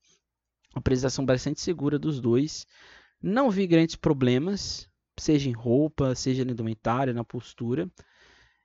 Uma 0.73 0.79
apresentação 0.79 1.25
bastante 1.25 1.61
segura 1.61 1.99
dos 1.99 2.19
dois. 2.19 2.65
Não 3.21 3.49
vi 3.49 3.67
grandes 3.67 3.95
problemas, 3.95 4.89
seja 5.19 5.49
em 5.49 5.53
roupa, 5.53 6.15
seja 6.15 6.45
na 6.45 6.51
indumentária, 6.51 7.13
na 7.13 7.23
postura. 7.23 7.89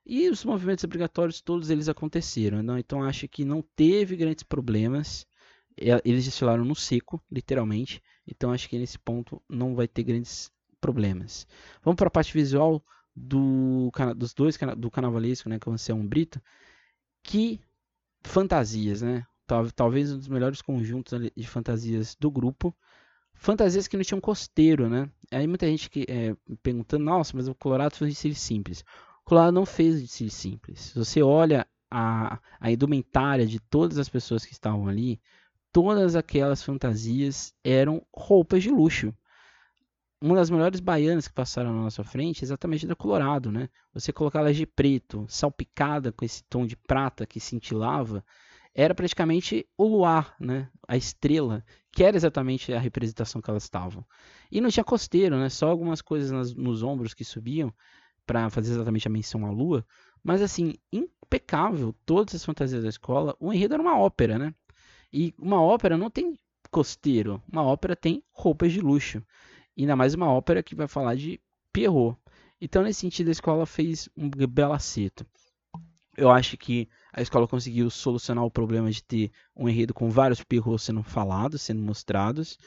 E 0.05 0.29
os 0.29 0.43
movimentos 0.43 0.83
obrigatórios, 0.83 1.41
todos 1.41 1.69
eles 1.69 1.87
aconteceram. 1.89 2.61
Né? 2.61 2.79
Então 2.79 3.03
acho 3.03 3.27
que 3.27 3.45
não 3.45 3.61
teve 3.75 4.15
grandes 4.15 4.43
problemas. 4.43 5.25
Eles 5.77 6.25
desfilaram 6.25 6.65
no 6.65 6.75
seco, 6.75 7.23
literalmente. 7.31 8.01
Então 8.27 8.51
acho 8.51 8.69
que 8.69 8.77
nesse 8.77 8.99
ponto 8.99 9.41
não 9.49 9.75
vai 9.75 9.87
ter 9.87 10.03
grandes 10.03 10.51
problemas. 10.83 11.47
Vamos 11.81 11.95
para 11.95 12.09
a 12.09 12.11
parte 12.11 12.33
visual 12.33 12.83
do, 13.15 13.89
dos 14.17 14.33
dois 14.33 14.57
do 14.77 14.91
carnavalesco, 14.91 15.47
né, 15.47 15.57
que 15.57 15.69
é 15.69 15.71
o 15.71 15.73
Anselmo 15.73 16.03
Brito. 16.03 16.41
Que 17.23 17.61
fantasias, 18.21 19.01
né? 19.01 19.25
Talvez 19.75 20.11
um 20.11 20.17
dos 20.17 20.27
melhores 20.27 20.61
conjuntos 20.61 21.17
de 21.33 21.47
fantasias 21.47 22.17
do 22.19 22.29
grupo. 22.29 22.75
Fantasias 23.33 23.87
que 23.87 23.95
não 23.95 24.03
tinham 24.03 24.19
costeiro, 24.19 24.89
né? 24.89 25.09
Aí 25.31 25.47
muita 25.47 25.67
gente 25.67 25.89
que, 25.89 26.05
é, 26.09 26.35
perguntando, 26.61 27.05
nossa, 27.05 27.35
mas 27.35 27.47
o 27.47 27.55
Colorado 27.55 27.95
fez 27.95 28.11
de 28.11 28.15
cílios 28.15 28.39
simples. 28.39 28.81
O 29.21 29.23
Colorado 29.25 29.53
não 29.53 29.65
fez 29.65 30.01
de 30.01 30.07
cílios 30.07 30.33
simples. 30.33 30.79
Se 30.79 30.99
você 30.99 31.21
olha 31.21 31.65
a, 31.89 32.39
a 32.59 32.71
indumentária 32.71 33.45
de 33.45 33.59
todas 33.59 33.97
as 33.97 34.09
pessoas 34.09 34.45
que 34.45 34.51
estavam 34.51 34.87
ali, 34.87 35.21
todas 35.71 36.15
aquelas 36.15 36.61
fantasias 36.61 37.53
eram 37.63 38.05
roupas 38.13 38.63
de 38.63 38.69
luxo 38.69 39.13
uma 40.23 40.37
das 40.37 40.49
melhores 40.49 40.79
baianas 40.79 41.27
que 41.27 41.33
passaram 41.33 41.73
na 41.73 41.81
nossa 41.81 42.01
frente 42.01 42.43
é 42.43 42.45
exatamente 42.45 42.87
da 42.87 42.95
Colorado, 42.95 43.51
né? 43.51 43.67
Você 43.93 44.13
colocar 44.13 44.39
ela 44.39 44.53
de 44.53 44.65
preto, 44.65 45.25
salpicada 45.27 46.13
com 46.13 46.23
esse 46.23 46.41
tom 46.45 46.65
de 46.65 46.77
prata 46.77 47.25
que 47.25 47.41
cintilava, 47.41 48.23
era 48.73 48.95
praticamente 48.95 49.67
o 49.77 49.85
luar, 49.85 50.33
né? 50.39 50.69
A 50.87 50.95
estrela, 50.95 51.61
que 51.91 52.05
era 52.05 52.15
exatamente 52.15 52.71
a 52.71 52.79
representação 52.79 53.41
que 53.41 53.49
elas 53.49 53.63
estavam. 53.63 54.05
E 54.49 54.61
não 54.61 54.69
tinha 54.69 54.85
costeiro, 54.85 55.37
né? 55.37 55.49
Só 55.49 55.67
algumas 55.67 56.01
coisas 56.01 56.31
nas, 56.31 56.53
nos 56.55 56.83
ombros 56.83 57.13
que 57.13 57.25
subiam 57.25 57.73
para 58.25 58.49
fazer 58.49 58.71
exatamente 58.71 59.05
a 59.09 59.11
menção 59.11 59.45
à 59.45 59.51
lua, 59.51 59.85
Mas 60.23 60.41
assim, 60.41 60.75
impecável, 60.89 61.93
todas 62.05 62.35
as 62.35 62.45
fantasias 62.45 62.83
da 62.83 62.89
escola. 62.89 63.35
O 63.41 63.51
enredo 63.51 63.73
era 63.73 63.83
uma 63.83 63.99
ópera, 63.99 64.39
né? 64.39 64.55
E 65.11 65.33
uma 65.37 65.61
ópera 65.61 65.97
não 65.97 66.09
tem 66.09 66.39
costeiro, 66.71 67.43
uma 67.51 67.61
ópera 67.61 67.93
tem 67.93 68.23
roupas 68.31 68.71
de 68.71 68.79
luxo. 68.79 69.21
Ainda 69.77 69.95
mais 69.95 70.13
uma 70.13 70.31
ópera 70.31 70.61
que 70.61 70.75
vai 70.75 70.87
falar 70.87 71.15
de 71.15 71.39
Pierrot. 71.71 72.17
Então, 72.61 72.83
nesse 72.83 73.01
sentido, 73.01 73.29
a 73.29 73.31
escola 73.31 73.65
fez 73.65 74.07
um 74.15 74.29
belo 74.29 74.73
acerto. 74.73 75.25
Eu 76.15 76.29
acho 76.29 76.55
que 76.57 76.87
a 77.11 77.21
escola 77.21 77.47
conseguiu 77.47 77.89
solucionar 77.89 78.45
o 78.45 78.51
problema 78.51 78.89
de 78.91 79.03
ter 79.03 79.31
um 79.55 79.67
enredo 79.67 79.93
com 79.93 80.09
vários 80.09 80.43
Pierrots 80.43 80.83
sendo 80.83 81.01
falados, 81.01 81.61
sendo 81.61 81.81
mostrados. 81.81 82.57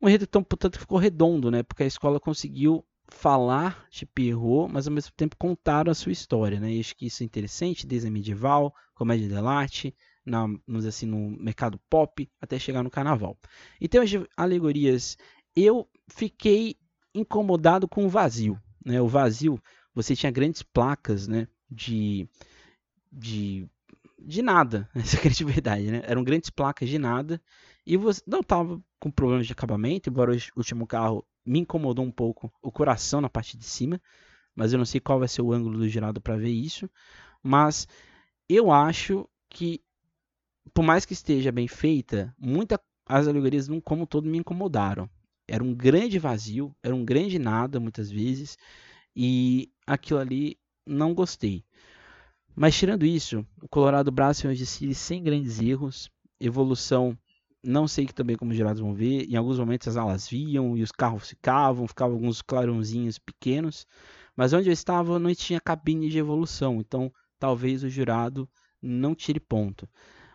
Um 0.00 0.08
enredo 0.08 0.26
tão, 0.26 0.42
portanto, 0.42 0.78
ficou 0.78 0.98
redondo, 0.98 1.50
né? 1.50 1.62
Porque 1.62 1.82
a 1.82 1.86
escola 1.86 2.20
conseguiu 2.20 2.84
falar 3.10 3.86
de 3.90 4.04
Pierrot, 4.04 4.70
mas 4.70 4.86
ao 4.86 4.92
mesmo 4.92 5.12
tempo 5.16 5.36
contar 5.36 5.88
a 5.88 5.94
sua 5.94 6.12
história, 6.12 6.60
né? 6.60 6.72
E 6.72 6.80
acho 6.80 6.94
que 6.94 7.06
isso 7.06 7.22
é 7.22 7.26
interessante, 7.26 7.86
desde 7.86 8.08
a 8.08 8.10
medieval, 8.10 8.74
comédia 8.94 9.28
dell'arte, 9.28 9.96
na, 10.24 10.46
vamos 10.66 10.84
assim, 10.84 11.06
no 11.06 11.30
mercado 11.42 11.80
pop, 11.88 12.30
até 12.40 12.58
chegar 12.58 12.82
no 12.82 12.90
carnaval. 12.90 13.36
Em 13.80 13.88
termos 13.88 14.10
de 14.10 14.24
alegorias, 14.36 15.16
eu 15.64 15.88
fiquei 16.08 16.76
incomodado 17.14 17.88
com 17.88 18.06
o 18.06 18.08
vazio, 18.08 18.60
né? 18.84 19.00
O 19.00 19.08
vazio, 19.08 19.60
você 19.94 20.14
tinha 20.14 20.32
grandes 20.32 20.62
placas, 20.62 21.26
né? 21.26 21.48
De, 21.70 22.28
de, 23.12 23.68
de 24.18 24.42
nada, 24.42 24.88
essa 24.94 25.16
é 25.16 25.20
a 25.20 25.46
verdade, 25.46 25.90
né? 25.90 26.02
Eram 26.04 26.24
grandes 26.24 26.50
placas 26.50 26.88
de 26.88 26.98
nada 26.98 27.40
e 27.86 27.96
você 27.96 28.22
não 28.26 28.40
estava 28.40 28.80
com 29.00 29.10
problemas 29.10 29.46
de 29.46 29.52
acabamento, 29.52 30.10
embora 30.10 30.32
o 30.34 30.38
último 30.56 30.86
carro 30.86 31.24
me 31.44 31.60
incomodou 31.60 32.04
um 32.04 32.10
pouco 32.10 32.52
o 32.62 32.70
coração 32.70 33.20
na 33.20 33.30
parte 33.30 33.56
de 33.56 33.64
cima, 33.64 34.00
mas 34.54 34.72
eu 34.72 34.78
não 34.78 34.84
sei 34.84 35.00
qual 35.00 35.18
vai 35.18 35.28
ser 35.28 35.40
o 35.40 35.52
ângulo 35.52 35.78
do 35.78 35.88
girado 35.88 36.20
para 36.20 36.36
ver 36.36 36.50
isso. 36.50 36.90
Mas 37.42 37.88
eu 38.48 38.70
acho 38.70 39.26
que, 39.48 39.80
por 40.74 40.82
mais 40.82 41.06
que 41.06 41.14
esteja 41.14 41.50
bem 41.50 41.66
feita, 41.66 42.34
muita, 42.38 42.78
as 43.06 43.26
alegorias, 43.26 43.68
como 43.84 44.06
todo, 44.06 44.28
me 44.28 44.38
incomodaram. 44.38 45.08
Era 45.48 45.64
um 45.64 45.74
grande 45.74 46.18
vazio, 46.18 46.76
era 46.82 46.94
um 46.94 47.04
grande 47.04 47.38
nada, 47.38 47.80
muitas 47.80 48.10
vezes, 48.10 48.58
e 49.16 49.72
aquilo 49.86 50.20
ali 50.20 50.58
não 50.86 51.14
gostei. 51.14 51.64
Mas 52.54 52.76
tirando 52.76 53.06
isso, 53.06 53.46
o 53.62 53.68
Colorado 53.68 54.10
Braço 54.10 54.46
é 54.46 54.50
um 54.50 54.94
sem 54.94 55.22
grandes 55.22 55.60
erros, 55.60 56.10
evolução 56.38 57.16
não 57.62 57.88
sei 57.88 58.06
que 58.06 58.14
também 58.14 58.36
como 58.36 58.52
os 58.52 58.56
gerados 58.56 58.80
vão 58.80 58.94
ver. 58.94 59.28
Em 59.28 59.36
alguns 59.36 59.58
momentos 59.58 59.88
as 59.88 59.96
alas 59.96 60.28
viam 60.28 60.76
e 60.76 60.82
os 60.82 60.92
carros 60.92 61.28
ficavam, 61.28 61.86
ficavam 61.86 62.14
alguns 62.14 62.40
clarãozinhos 62.40 63.18
pequenos. 63.18 63.86
Mas 64.36 64.52
onde 64.52 64.68
eu 64.68 64.72
estava 64.72 65.18
não 65.18 65.34
tinha 65.34 65.60
cabine 65.60 66.08
de 66.08 66.18
evolução, 66.18 66.80
então 66.80 67.12
talvez 67.38 67.82
o 67.82 67.88
jurado 67.88 68.48
não 68.80 69.14
tire 69.14 69.40
ponto. 69.40 69.88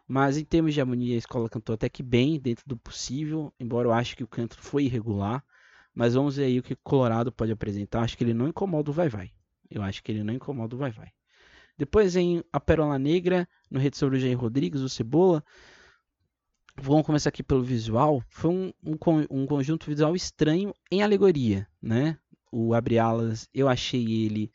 Mas 0.08 0.38
em 0.38 0.44
termos 0.44 0.74
de 0.74 0.82
harmonia, 0.82 1.16
a 1.16 1.18
escola 1.18 1.50
cantou 1.50 1.74
até 1.74 1.88
que 1.90 2.04
bem, 2.04 2.40
dentro 2.40 2.64
do 2.68 2.78
possível, 2.78 3.54
embora 3.60 3.88
eu 3.88 3.94
acho 3.94 4.16
que 4.16 4.24
o 4.24 4.28
canto 4.28 4.58
foi 4.60 4.86
irregular. 4.86 5.44
Mas 5.94 6.14
vamos 6.16 6.38
ver 6.38 6.46
aí 6.46 6.60
o 6.60 6.64
que 6.64 6.74
o 6.74 6.78
Colorado 6.84 7.32
pode 7.32 7.52
apresentar. 7.52 8.02
Acho 8.02 8.18
que 8.18 8.24
ele 8.24 8.34
não 8.34 8.48
incomoda 8.48 8.90
o 8.90 8.94
vai-vai. 8.94 9.32
Eu 9.70 9.82
acho 9.82 10.04
que 10.04 10.12
ele 10.12 10.24
não 10.24 10.34
incomoda 10.34 10.76
o 10.76 10.80
vai-vai. 10.80 11.12
Depois 11.78 12.16
em 12.16 12.44
A 12.52 12.60
Pérola 12.60 13.00
Negra, 13.00 13.48
no 13.70 13.80
Rede 13.80 13.98
sobre 13.98 14.18
o 14.18 14.20
Jair 14.20 14.38
Rodrigues, 14.38 14.82
o 14.82 14.90
Cebola. 14.90 15.44
Vamos 16.76 17.06
começar 17.06 17.30
aqui 17.30 17.44
pelo 17.44 17.64
visual. 17.64 18.24
Foi 18.30 18.52
um, 18.52 18.74
um, 18.84 18.98
um 19.30 19.46
conjunto 19.46 19.86
visual 19.88 20.16
estranho 20.16 20.74
em 20.92 21.02
alegoria, 21.04 21.68
né? 21.82 22.18
O 22.52 22.74
Abre 22.74 23.00
Alas, 23.00 23.48
eu 23.54 23.68
achei 23.68 24.26
ele 24.26 24.52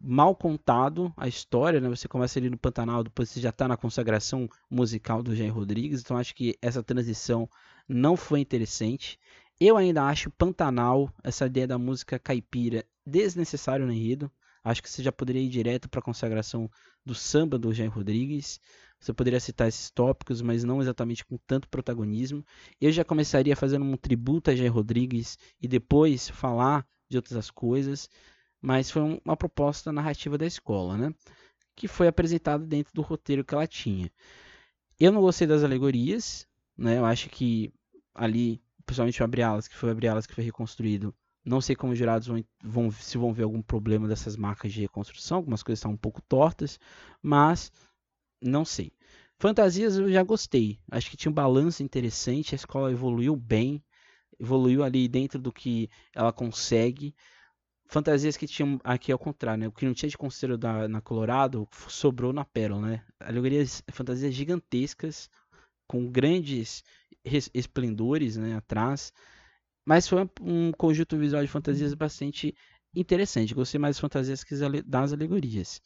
mal 0.00 0.34
contado 0.34 1.12
a 1.16 1.26
história, 1.26 1.80
né? 1.80 1.88
Você 1.88 2.06
começa 2.06 2.38
ali 2.38 2.48
no 2.48 2.58
Pantanal, 2.58 3.02
depois 3.02 3.28
você 3.28 3.40
já 3.40 3.50
está 3.50 3.66
na 3.66 3.76
consagração 3.76 4.48
musical 4.70 5.22
do 5.22 5.34
Jair 5.34 5.52
Rodrigues, 5.52 6.00
então 6.00 6.16
acho 6.16 6.34
que 6.34 6.56
essa 6.62 6.82
transição 6.82 7.48
não 7.88 8.16
foi 8.16 8.40
interessante. 8.40 9.18
Eu 9.60 9.76
ainda 9.76 10.04
acho 10.04 10.30
Pantanal, 10.30 11.12
essa 11.22 11.46
ideia 11.46 11.66
da 11.66 11.78
música 11.78 12.18
caipira, 12.18 12.84
desnecessário 13.04 13.86
no 13.86 13.92
enredo. 13.92 14.30
Acho 14.62 14.82
que 14.82 14.90
você 14.90 15.02
já 15.02 15.10
poderia 15.10 15.42
ir 15.42 15.48
direto 15.48 15.88
para 15.88 16.00
a 16.00 16.02
consagração 16.02 16.70
do 17.04 17.14
samba 17.14 17.58
do 17.58 17.72
Jair 17.72 17.90
Rodrigues. 17.90 18.60
Você 19.00 19.12
poderia 19.12 19.40
citar 19.40 19.68
esses 19.68 19.90
tópicos, 19.90 20.42
mas 20.42 20.64
não 20.64 20.80
exatamente 20.80 21.24
com 21.24 21.38
tanto 21.46 21.68
protagonismo. 21.68 22.44
Eu 22.80 22.92
já 22.92 23.04
começaria 23.04 23.56
fazendo 23.56 23.84
um 23.84 23.96
tributo 23.96 24.50
a 24.50 24.54
Jair 24.54 24.72
Rodrigues 24.72 25.38
e 25.60 25.66
depois 25.66 26.28
falar 26.28 26.86
de 27.08 27.16
outras 27.16 27.50
coisas, 27.50 28.08
mas 28.60 28.90
foi 28.90 29.20
uma 29.24 29.36
proposta 29.36 29.92
narrativa 29.92 30.38
da 30.38 30.46
escola, 30.46 30.96
né? 30.96 31.14
Que 31.76 31.88
foi 31.88 32.08
apresentada 32.08 32.64
dentro 32.66 32.92
do 32.94 33.02
roteiro 33.02 33.44
que 33.44 33.54
ela 33.54 33.66
tinha. 33.66 34.10
Eu 34.98 35.12
não 35.12 35.20
gostei 35.20 35.46
das 35.46 35.62
alegorias, 35.64 36.46
né? 36.76 36.98
Eu 36.98 37.04
acho 37.04 37.28
que 37.30 37.72
ali, 38.14 38.60
principalmente 38.84 39.20
o 39.20 39.24
Abre 39.24 39.42
Alas, 39.42 39.68
que 39.68 39.76
foi 39.76 39.88
o 39.88 39.92
Abre 39.92 40.08
Alas 40.08 40.26
que 40.26 40.34
foi 40.34 40.44
reconstruído, 40.44 41.14
não 41.44 41.60
sei 41.60 41.76
como 41.76 41.92
os 41.92 41.98
jurados 41.98 42.26
vão, 42.26 42.44
vão, 42.62 42.90
se 42.90 43.16
vão 43.16 43.32
ver 43.32 43.44
algum 43.44 43.62
problema 43.62 44.06
dessas 44.08 44.36
marcas 44.36 44.72
de 44.72 44.80
reconstrução, 44.80 45.38
algumas 45.38 45.62
coisas 45.62 45.78
estão 45.78 45.92
um 45.92 45.96
pouco 45.96 46.20
tortas, 46.22 46.78
mas 47.22 47.72
não 48.42 48.64
sei. 48.64 48.92
Fantasias 49.38 49.96
eu 49.96 50.10
já 50.10 50.22
gostei. 50.22 50.78
Acho 50.90 51.10
que 51.10 51.16
tinha 51.16 51.30
um 51.30 51.34
balanço 51.34 51.82
interessante. 51.82 52.54
A 52.54 52.56
escola 52.56 52.90
evoluiu 52.90 53.36
bem. 53.36 53.82
Evoluiu 54.38 54.82
ali 54.82 55.08
dentro 55.08 55.38
do 55.40 55.52
que 55.52 55.88
ela 56.14 56.32
consegue. 56.32 57.14
Fantasias 57.90 58.36
que 58.36 58.46
tinham 58.46 58.78
aqui 58.84 59.10
ao 59.10 59.18
contrário, 59.18 59.60
né? 59.60 59.68
O 59.68 59.72
que 59.72 59.86
não 59.86 59.94
tinha 59.94 60.10
de 60.10 60.18
conselho 60.18 60.58
da, 60.58 60.86
na 60.86 61.00
Colorado 61.00 61.66
sobrou 61.88 62.32
na 62.32 62.44
Pérola, 62.44 62.86
né? 62.86 63.04
Alegorias, 63.18 63.82
fantasias 63.90 64.34
gigantescas 64.34 65.30
com 65.86 66.10
grandes 66.10 66.84
esplendores, 67.24 68.36
né, 68.36 68.56
atrás. 68.56 69.12
Mas 69.86 70.06
foi 70.06 70.28
um 70.42 70.70
conjunto 70.72 71.16
visual 71.16 71.42
de 71.42 71.48
fantasias 71.48 71.94
bastante 71.94 72.54
interessante. 72.94 73.54
Gostei 73.54 73.80
mais 73.80 73.96
das 73.96 74.00
fantasias 74.00 74.44
que 74.44 74.54
das 74.84 75.12
alegorias. 75.14 75.80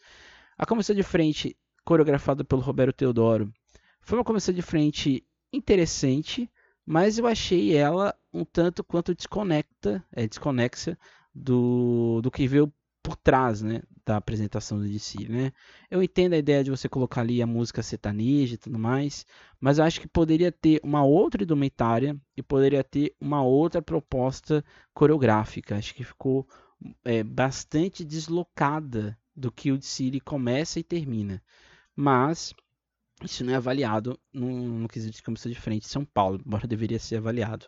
A 0.59 0.67
comissão 0.67 0.95
de 0.97 1.05
frente 1.05 1.57
coreografada 1.85 2.45
pelo 2.45 2.61
Roberto 2.61 2.97
Teodoro. 2.97 3.53
Foi 4.01 4.19
uma 4.19 4.25
comissão 4.25 4.53
de 4.53 4.63
frente 4.63 5.25
interessante, 5.53 6.51
mas 6.85 7.19
eu 7.19 7.27
achei 7.29 7.77
ela 7.77 8.13
um 8.33 8.45
tanto 8.45 8.83
quanto 8.83 9.15
desconecta, 9.15 10.05
é, 10.13 10.27
desconexa 10.27 10.99
do, 11.35 12.21
do 12.23 12.31
que 12.31 12.47
veio 12.47 12.73
por 13.03 13.17
trás 13.17 13.63
né, 13.63 13.83
da 14.05 14.17
apresentação 14.17 14.79
do 14.79 14.89
DC. 14.89 15.29
Né? 15.29 15.53
Eu 15.91 16.03
entendo 16.03 16.35
a 16.35 16.39
ideia 16.39 16.63
de 16.63 16.71
você 16.71 16.89
colocar 16.89 17.23
ali 17.23 17.43
a 17.43 17.47
música 17.47 17.83
sertaneja 17.83 18.55
e 18.55 18.59
tudo 18.59 18.79
mais, 18.79 19.27
mas 19.61 19.79
eu 19.79 19.85
acho 19.85 20.01
que 20.01 20.09
poderia 20.09 20.53
ter 20.53 20.81
uma 20.83 21.05
outra 21.05 21.43
indumentária 21.43 22.17
e 22.37 22.43
poderia 22.43 22.85
ter 22.85 23.15
uma 23.21 23.43
outra 23.43 23.83
proposta 23.83 24.65
coreográfica. 24.95 25.77
Acho 25.77 25.95
que 25.95 26.05
ficou 26.05 26.47
é, 27.05 27.23
bastante 27.23 28.05
deslocada 28.05 29.19
do 29.35 29.51
que 29.51 29.73
o 29.73 29.79
DC 29.79 30.21
começa 30.25 30.79
e 30.79 30.85
termina 30.85 31.43
mas 31.95 32.55
isso 33.23 33.45
não 33.45 33.53
é 33.53 33.57
avaliado 33.57 34.19
no, 34.33 34.81
no 34.81 34.89
quesito 34.89 35.17
de 35.17 35.23
comissão 35.23 35.51
de 35.51 35.61
frente 35.61 35.83
de 35.83 35.89
São 35.89 36.05
Paulo, 36.05 36.41
embora 36.45 36.67
deveria 36.67 36.99
ser 36.99 37.17
avaliado. 37.17 37.67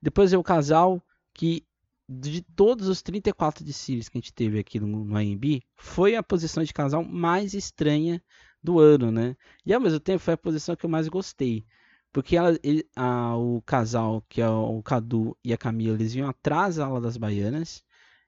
Depois 0.00 0.32
é 0.32 0.38
o 0.38 0.42
casal 0.42 1.02
que, 1.34 1.66
de 2.08 2.42
todos 2.42 2.88
os 2.88 3.02
34 3.02 3.64
desfiles 3.64 4.08
que 4.08 4.18
a 4.18 4.20
gente 4.20 4.32
teve 4.32 4.58
aqui 4.58 4.78
no, 4.80 5.04
no 5.04 5.16
AMB, 5.16 5.62
foi 5.76 6.16
a 6.16 6.22
posição 6.22 6.62
de 6.62 6.72
casal 6.72 7.04
mais 7.04 7.54
estranha 7.54 8.22
do 8.62 8.78
ano, 8.78 9.10
né? 9.10 9.36
E 9.64 9.72
ao 9.72 9.80
mesmo 9.80 10.00
tempo 10.00 10.18
foi 10.18 10.34
a 10.34 10.38
posição 10.38 10.76
que 10.76 10.84
eu 10.84 10.90
mais 10.90 11.08
gostei. 11.08 11.64
Porque 12.12 12.36
ela, 12.36 12.58
ele, 12.62 12.86
a, 12.94 13.36
o 13.36 13.62
casal, 13.62 14.22
que 14.28 14.40
é 14.42 14.48
o 14.48 14.82
Cadu 14.82 15.36
e 15.42 15.52
a 15.52 15.58
Camila, 15.58 15.96
eles 15.96 16.12
vinham 16.12 16.28
atrás 16.28 16.76
da 16.76 16.86
ala 16.86 17.00
das 17.00 17.16
baianas. 17.16 17.82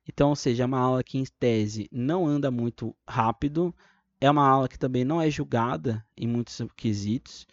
Então, 0.08 0.30
ou 0.30 0.36
seja, 0.36 0.62
é 0.62 0.66
uma 0.66 0.78
ala 0.78 1.04
que 1.04 1.18
em 1.18 1.24
tese 1.38 1.88
não 1.92 2.26
anda 2.26 2.50
muito 2.50 2.96
rápido, 3.08 3.74
é 4.20 4.30
uma 4.30 4.46
aula 4.46 4.68
que 4.68 4.78
também 4.78 5.04
não 5.04 5.20
é 5.20 5.30
julgada 5.30 6.04
em 6.16 6.26
muitos 6.26 6.60
quesitos. 6.76 7.46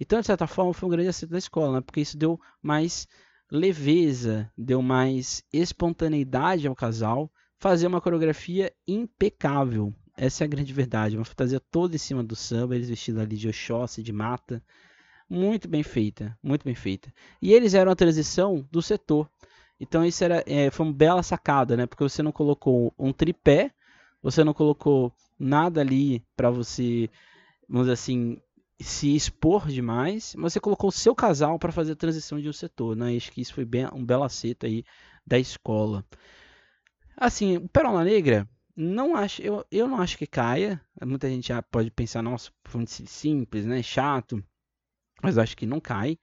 Então, 0.00 0.20
de 0.20 0.26
certa 0.26 0.46
forma, 0.46 0.72
foi 0.72 0.88
um 0.88 0.90
grande 0.90 1.08
acerto 1.08 1.32
da 1.32 1.38
escola, 1.38 1.76
né? 1.76 1.80
porque 1.80 2.00
isso 2.00 2.16
deu 2.16 2.40
mais 2.62 3.08
leveza, 3.50 4.50
deu 4.56 4.82
mais 4.82 5.42
espontaneidade 5.52 6.66
ao 6.66 6.74
casal, 6.74 7.30
fazer 7.58 7.86
uma 7.86 8.00
coreografia 8.00 8.72
impecável. 8.86 9.92
Essa 10.16 10.44
é 10.44 10.46
a 10.46 10.48
grande 10.48 10.72
verdade. 10.72 11.16
Uma 11.16 11.24
fantasia 11.24 11.60
toda 11.60 11.94
em 11.94 11.98
cima 11.98 12.22
do 12.22 12.36
samba, 12.36 12.74
eles 12.74 12.88
vestidos 12.88 13.20
ali 13.20 13.36
de 13.36 13.48
Oxóssi, 13.48 14.02
de 14.02 14.12
mata. 14.12 14.62
Muito 15.30 15.68
bem 15.68 15.82
feita, 15.82 16.36
muito 16.42 16.64
bem 16.64 16.74
feita. 16.74 17.12
E 17.40 17.52
eles 17.52 17.74
eram 17.74 17.92
a 17.92 17.96
transição 17.96 18.66
do 18.70 18.82
setor. 18.82 19.28
Então 19.78 20.04
isso 20.04 20.24
era, 20.24 20.42
é, 20.46 20.70
foi 20.70 20.86
uma 20.86 20.92
bela 20.92 21.22
sacada, 21.22 21.76
né? 21.76 21.86
Porque 21.86 22.02
você 22.02 22.22
não 22.22 22.32
colocou 22.32 22.92
um 22.98 23.12
tripé, 23.12 23.70
você 24.22 24.42
não 24.42 24.52
colocou 24.52 25.12
nada 25.38 25.80
ali 25.80 26.24
para 26.36 26.50
você, 26.50 27.08
vamos 27.68 27.86
dizer 27.86 27.92
assim, 27.92 28.40
se 28.80 29.14
expor 29.14 29.68
demais, 29.68 30.34
mas 30.36 30.52
você 30.52 30.60
colocou 30.60 30.88
o 30.88 30.92
seu 30.92 31.14
casal 31.14 31.58
para 31.58 31.72
fazer 31.72 31.92
a 31.92 31.96
transição 31.96 32.40
de 32.40 32.48
um 32.48 32.52
setor, 32.52 32.96
né? 32.96 33.16
Acho 33.16 33.32
que 33.32 33.40
isso 33.40 33.54
foi 33.54 33.64
bem, 33.64 33.88
um 33.92 34.04
belo 34.04 34.24
acerto 34.24 34.66
aí 34.66 34.84
da 35.26 35.38
escola. 35.38 36.04
Assim, 37.16 37.56
o 37.56 37.68
Pérola 37.68 38.04
Negra, 38.04 38.48
não 38.76 39.16
acho, 39.16 39.42
eu, 39.42 39.66
eu 39.72 39.88
não 39.88 40.00
acho 40.00 40.16
que 40.16 40.26
caia. 40.26 40.80
Muita 41.04 41.28
gente 41.28 41.48
já 41.48 41.60
pode 41.60 41.90
pensar, 41.90 42.22
nossa, 42.22 42.52
foi 42.64 42.86
simples, 42.86 43.66
né? 43.66 43.82
Chato. 43.82 44.42
Mas 45.20 45.36
acho 45.36 45.56
que 45.56 45.66
não 45.66 45.80
cai. 45.80 46.16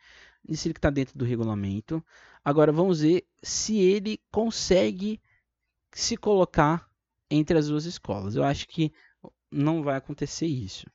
Isso 0.47 0.71
que 0.71 0.77
está 0.77 0.89
dentro 0.89 1.17
do 1.17 1.25
regulamento. 1.25 2.03
Agora 2.43 2.71
vamos 2.71 3.01
ver 3.01 3.27
se 3.43 3.77
ele 3.77 4.21
consegue 4.31 5.19
se 5.93 6.15
colocar 6.15 6.89
entre 7.29 7.57
as 7.57 7.67
duas 7.67 7.85
escolas. 7.85 8.35
Eu 8.35 8.43
acho 8.43 8.67
que 8.67 8.93
não 9.51 9.83
vai 9.83 9.97
acontecer 9.97 10.45
isso. 10.45 10.85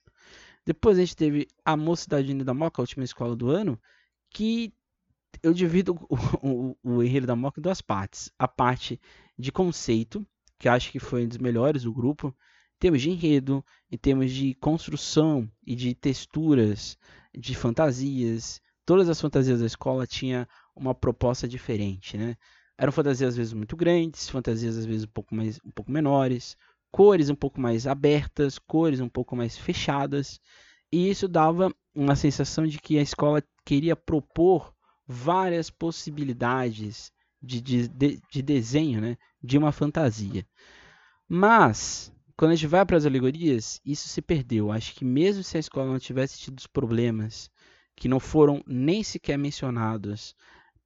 Depois 0.71 0.97
a 0.97 1.01
gente 1.01 1.17
teve 1.17 1.49
a 1.65 1.77
Mocidade 1.77 2.31
Unida 2.31 2.45
da 2.45 2.55
Moca, 2.55 2.81
a 2.81 2.85
última 2.85 3.03
escola 3.03 3.35
do 3.35 3.51
ano, 3.51 3.77
que 4.31 4.73
eu 5.43 5.53
divido 5.53 5.99
o, 6.09 6.15
o, 6.47 6.77
o 6.85 7.03
Enredo 7.03 7.27
da 7.27 7.35
Moca 7.35 7.59
em 7.59 7.63
duas 7.63 7.81
partes. 7.81 8.31
A 8.39 8.47
parte 8.47 9.01
de 9.37 9.51
conceito, 9.51 10.25
que 10.61 10.69
acho 10.69 10.93
que 10.93 11.01
foi 11.01 11.25
um 11.25 11.29
dos 11.29 11.39
melhores 11.39 11.83
do 11.83 11.93
grupo, 11.93 12.29
em 12.29 12.79
termos 12.79 13.03
de 13.03 13.11
enredo, 13.11 13.65
em 13.91 13.99
termos 13.99 14.31
de 14.31 14.55
construção 14.61 15.51
e 15.67 15.75
de 15.75 15.93
texturas, 15.93 16.97
de 17.37 17.53
fantasias. 17.57 18.63
Todas 18.87 19.09
as 19.09 19.21
fantasias 19.21 19.59
da 19.59 19.67
escola 19.67 20.07
tinham 20.07 20.47
uma 20.73 20.95
proposta 20.95 21.49
diferente, 21.49 22.17
né? 22.17 22.37
Eram 22.79 22.93
fantasias 22.93 23.31
às 23.31 23.37
vezes 23.37 23.53
muito 23.53 23.77
grandes, 23.77 24.29
fantasias 24.29 24.77
às 24.77 24.87
vezes 24.87 25.03
um 25.03 25.11
pouco 25.13 25.35
mais 25.35 25.59
um 25.65 25.71
pouco 25.73 25.91
menores, 25.91 26.57
cores 26.91 27.31
um 27.31 27.35
pouco 27.35 27.61
mais 27.61 27.87
abertas, 27.87 28.59
cores 28.59 29.01
um 29.01 29.09
pouco 29.09 29.37
mais 29.37 29.57
fechadas, 29.57 30.41
e 30.93 31.09
isso 31.09 31.29
dava 31.29 31.75
uma 31.95 32.17
sensação 32.17 32.67
de 32.67 32.79
que 32.79 32.99
a 32.99 33.03
escola 33.03 33.43
queria 33.65 33.95
propor 33.95 34.75
várias 35.07 35.71
possibilidades 35.71 37.13
de, 37.43 37.61
de, 37.61 38.21
de 38.31 38.43
desenho, 38.43 39.01
né? 39.01 39.17
de 39.43 39.57
uma 39.57 39.73
fantasia. 39.73 40.47
Mas, 41.29 42.13
quando 42.37 42.53
a 42.53 42.55
gente 42.55 42.67
vai 42.67 42.85
para 42.85 42.97
as 42.97 43.07
alegorias, 43.07 43.81
isso 43.85 44.09
se 44.09 44.21
perdeu. 44.21 44.71
Acho 44.73 44.95
que 44.95 45.05
mesmo 45.05 45.43
se 45.43 45.57
a 45.57 45.61
escola 45.61 45.91
não 45.91 45.99
tivesse 45.99 46.39
tido 46.39 46.59
os 46.59 46.67
problemas 46.67 47.51
que 47.97 48.09
não 48.09 48.19
foram 48.19 48.63
nem 48.67 49.03
sequer 49.03 49.39
mencionados 49.39 50.35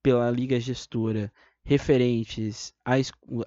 pela 0.03 0.29
liga 0.29 0.59
gestora 0.59 1.31
referentes 1.63 2.73
a, 2.85 2.93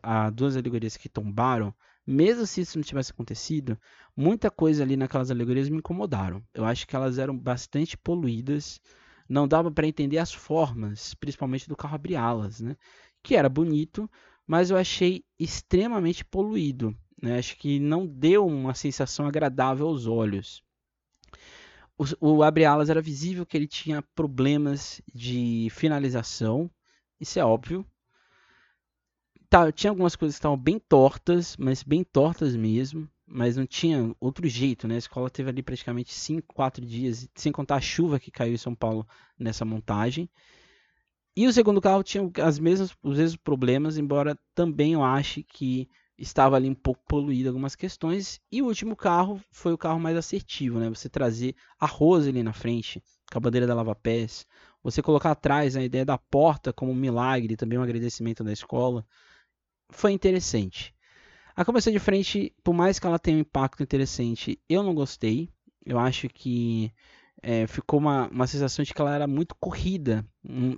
a 0.02 0.30
duas 0.30 0.56
alegorias 0.56 0.96
que 0.96 1.08
tombaram, 1.08 1.72
mesmo 2.10 2.46
se 2.46 2.62
isso 2.62 2.78
não 2.78 2.82
tivesse 2.82 3.12
acontecido, 3.12 3.78
muita 4.16 4.50
coisa 4.50 4.82
ali 4.82 4.96
naquelas 4.96 5.30
alegorias 5.30 5.68
me 5.68 5.76
incomodaram. 5.76 6.42
Eu 6.54 6.64
acho 6.64 6.86
que 6.86 6.96
elas 6.96 7.18
eram 7.18 7.36
bastante 7.36 7.98
poluídas, 7.98 8.80
não 9.28 9.46
dava 9.46 9.70
para 9.70 9.86
entender 9.86 10.16
as 10.16 10.32
formas, 10.32 11.12
principalmente 11.12 11.68
do 11.68 11.76
carro 11.76 11.96
abrir 11.96 12.16
alas, 12.16 12.60
né? 12.60 12.76
Que 13.22 13.36
era 13.36 13.46
bonito, 13.46 14.10
mas 14.46 14.70
eu 14.70 14.78
achei 14.78 15.22
extremamente 15.38 16.24
poluído. 16.24 16.96
Né? 17.22 17.38
Acho 17.38 17.58
que 17.58 17.78
não 17.78 18.06
deu 18.06 18.46
uma 18.46 18.72
sensação 18.72 19.26
agradável 19.26 19.86
aos 19.86 20.06
olhos. 20.06 20.62
O, 21.98 22.38
o 22.38 22.42
alas 22.42 22.88
era 22.88 23.02
visível 23.02 23.44
que 23.44 23.54
ele 23.54 23.68
tinha 23.68 24.00
problemas 24.14 25.02
de 25.12 25.68
finalização, 25.72 26.70
isso 27.20 27.38
é 27.38 27.44
óbvio. 27.44 27.84
Tá, 29.50 29.72
tinha 29.72 29.90
algumas 29.90 30.14
coisas 30.14 30.36
que 30.36 30.40
estavam 30.40 30.58
bem 30.58 30.78
tortas, 30.78 31.56
mas 31.56 31.82
bem 31.82 32.04
tortas 32.04 32.54
mesmo, 32.54 33.08
mas 33.26 33.56
não 33.56 33.66
tinha 33.66 34.14
outro 34.20 34.46
jeito, 34.46 34.86
né? 34.86 34.96
A 34.96 34.98
escola 34.98 35.30
teve 35.30 35.48
ali 35.48 35.62
praticamente 35.62 36.12
5, 36.12 36.54
4 36.54 36.84
dias, 36.84 37.26
sem 37.34 37.50
contar 37.50 37.76
a 37.76 37.80
chuva 37.80 38.20
que 38.20 38.30
caiu 38.30 38.52
em 38.52 38.58
São 38.58 38.74
Paulo 38.74 39.06
nessa 39.38 39.64
montagem. 39.64 40.28
E 41.34 41.46
o 41.46 41.52
segundo 41.52 41.80
carro 41.80 42.02
tinha 42.02 42.30
as 42.42 42.58
mesmas, 42.58 42.94
os 43.02 43.16
mesmos 43.16 43.36
problemas, 43.36 43.96
embora 43.96 44.38
também 44.54 44.92
eu 44.92 45.02
ache 45.02 45.42
que 45.42 45.88
estava 46.18 46.56
ali 46.56 46.68
um 46.68 46.74
pouco 46.74 47.00
poluído 47.08 47.48
algumas 47.48 47.74
questões. 47.74 48.40
E 48.52 48.60
o 48.60 48.66
último 48.66 48.94
carro 48.94 49.40
foi 49.50 49.72
o 49.72 49.78
carro 49.78 49.98
mais 50.00 50.16
assertivo, 50.16 50.78
né? 50.78 50.90
Você 50.90 51.08
trazer 51.08 51.54
a 51.80 51.86
ali 51.86 52.42
na 52.42 52.52
frente, 52.52 53.02
com 53.32 53.38
a 53.38 53.40
bandeira 53.40 53.66
da 53.66 53.74
Lava 53.74 53.94
Pés. 53.94 54.44
Você 54.82 55.00
colocar 55.00 55.30
atrás 55.30 55.74
a 55.74 55.82
ideia 55.82 56.04
da 56.04 56.18
porta 56.18 56.70
como 56.70 56.92
um 56.92 56.94
milagre, 56.94 57.56
também 57.56 57.78
um 57.78 57.82
agradecimento 57.82 58.44
da 58.44 58.52
escola. 58.52 59.06
Foi 59.90 60.12
interessante. 60.12 60.94
A 61.56 61.64
comissão 61.64 61.92
de 61.92 61.98
frente, 61.98 62.54
por 62.62 62.72
mais 62.72 62.98
que 62.98 63.06
ela 63.06 63.18
tenha 63.18 63.36
um 63.36 63.40
impacto 63.40 63.82
interessante, 63.82 64.60
eu 64.68 64.82
não 64.82 64.94
gostei. 64.94 65.48
Eu 65.84 65.98
acho 65.98 66.28
que 66.28 66.92
é, 67.42 67.66
ficou 67.66 67.98
uma, 67.98 68.28
uma 68.28 68.46
sensação 68.46 68.84
de 68.84 68.94
que 68.94 69.00
ela 69.00 69.14
era 69.14 69.26
muito 69.26 69.54
corrida. 69.56 70.24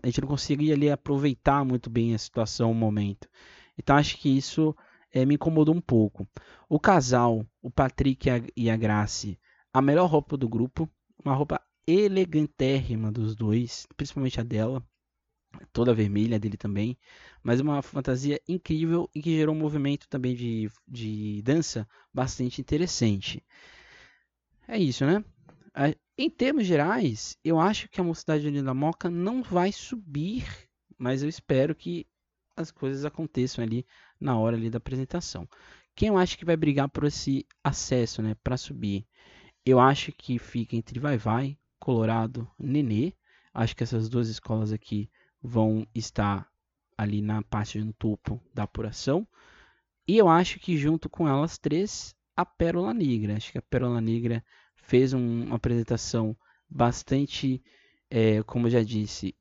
A 0.03 0.07
gente 0.07 0.21
não 0.21 0.29
conseguia 0.29 0.75
ali 0.75 0.91
aproveitar 0.91 1.65
muito 1.65 1.91
bem 1.91 2.15
a 2.15 2.19
situação, 2.19 2.71
o 2.71 2.75
momento. 2.75 3.29
Então 3.77 3.97
acho 3.97 4.17
que 4.17 4.35
isso 4.35 4.75
é, 5.13 5.25
me 5.27 5.35
incomodou 5.35 5.75
um 5.75 5.81
pouco. 5.81 6.27
O 6.69 6.79
casal, 6.79 7.45
o 7.61 7.71
Patrick 7.71 8.29
e 8.29 8.31
a, 8.31 8.43
e 8.57 8.71
a 8.71 8.77
Grace, 8.77 9.39
a 9.73 9.83
melhor 9.83 10.07
roupa 10.07 10.37
do 10.37 10.49
grupo, 10.49 10.89
uma 11.25 11.35
roupa 11.35 11.61
elegantérrima 11.87 13.11
dos 13.11 13.35
dois, 13.35 13.87
principalmente 13.97 14.41
a 14.41 14.45
dela, 14.45 14.83
toda 15.73 15.95
vermelha, 15.95 16.39
dele 16.39 16.57
também, 16.57 16.97
mas 17.43 17.61
uma 17.61 17.83
fantasia 17.83 18.41
incrível 18.49 19.09
e 19.15 19.23
que 19.23 19.37
gerou 19.37 19.55
um 19.55 19.59
movimento 19.59 20.09
também 20.09 20.35
de, 20.35 20.71
de 20.87 21.43
dança 21.43 21.89
bastante 22.13 22.61
interessante. 22.61 23.45
É 24.67 24.79
isso, 24.79 25.05
né? 25.05 25.25
Em 26.17 26.29
termos 26.29 26.67
gerais, 26.67 27.37
eu 27.45 27.59
acho 27.59 27.89
que 27.89 28.01
a 28.01 28.05
Mocidade 28.05 28.47
Unida 28.47 28.65
da 28.65 28.75
Moca 28.75 29.09
não 29.09 29.43
vai 29.43 29.73
subir, 29.73 30.45
mas 30.99 31.23
eu 31.23 31.29
espero 31.29 31.75
que 31.75 32.07
as 32.57 32.71
coisas 32.71 33.05
aconteçam 33.05 33.65
ali 33.65 33.87
na 34.21 34.39
hora 34.39 34.57
ali 34.57 34.69
da 34.69 34.79
apresentação. 34.79 35.49
Quem 35.95 36.09
eu 36.09 36.19
acho 36.19 36.37
que 36.37 36.45
vai 36.45 36.57
brigar 36.57 36.89
por 36.89 37.05
esse 37.05 37.47
acesso, 37.65 38.23
né, 38.23 38.37
para 38.45 38.57
subir? 38.57 39.07
Eu 39.65 39.81
acho 39.81 40.13
que 40.13 40.39
fica 40.39 40.77
entre 40.77 40.99
Vai 41.01 41.17
Vai, 41.17 41.59
Colorado, 41.79 42.51
Nenê. 42.59 43.15
Acho 43.53 43.75
que 43.75 43.83
essas 43.83 44.09
duas 44.09 44.29
escolas 44.29 44.73
aqui 44.73 45.11
vão 45.43 45.87
estar 45.95 46.49
ali 46.97 47.23
na 47.23 47.43
parte 47.43 47.79
no 47.79 47.93
topo 47.93 48.41
da 48.55 48.65
apuração. 48.65 49.27
E 50.07 50.19
eu 50.19 50.29
acho 50.29 50.59
que 50.59 50.77
junto 50.77 51.09
com 51.09 51.27
elas 51.27 51.57
três, 51.57 52.15
a 52.37 52.45
Pérola 52.45 52.93
Negra. 52.93 53.37
Acho 53.37 53.53
que 53.53 53.59
a 53.59 53.63
Pérola 53.63 54.01
Negra 54.01 54.45
fez 54.77 55.13
um, 55.13 55.45
uma 55.45 55.57
apresentação 55.57 56.37
bastante, 56.69 57.63
é, 58.11 58.43
como 58.43 58.67
eu 58.67 58.71
já 58.71 58.83
disse, 58.83 59.35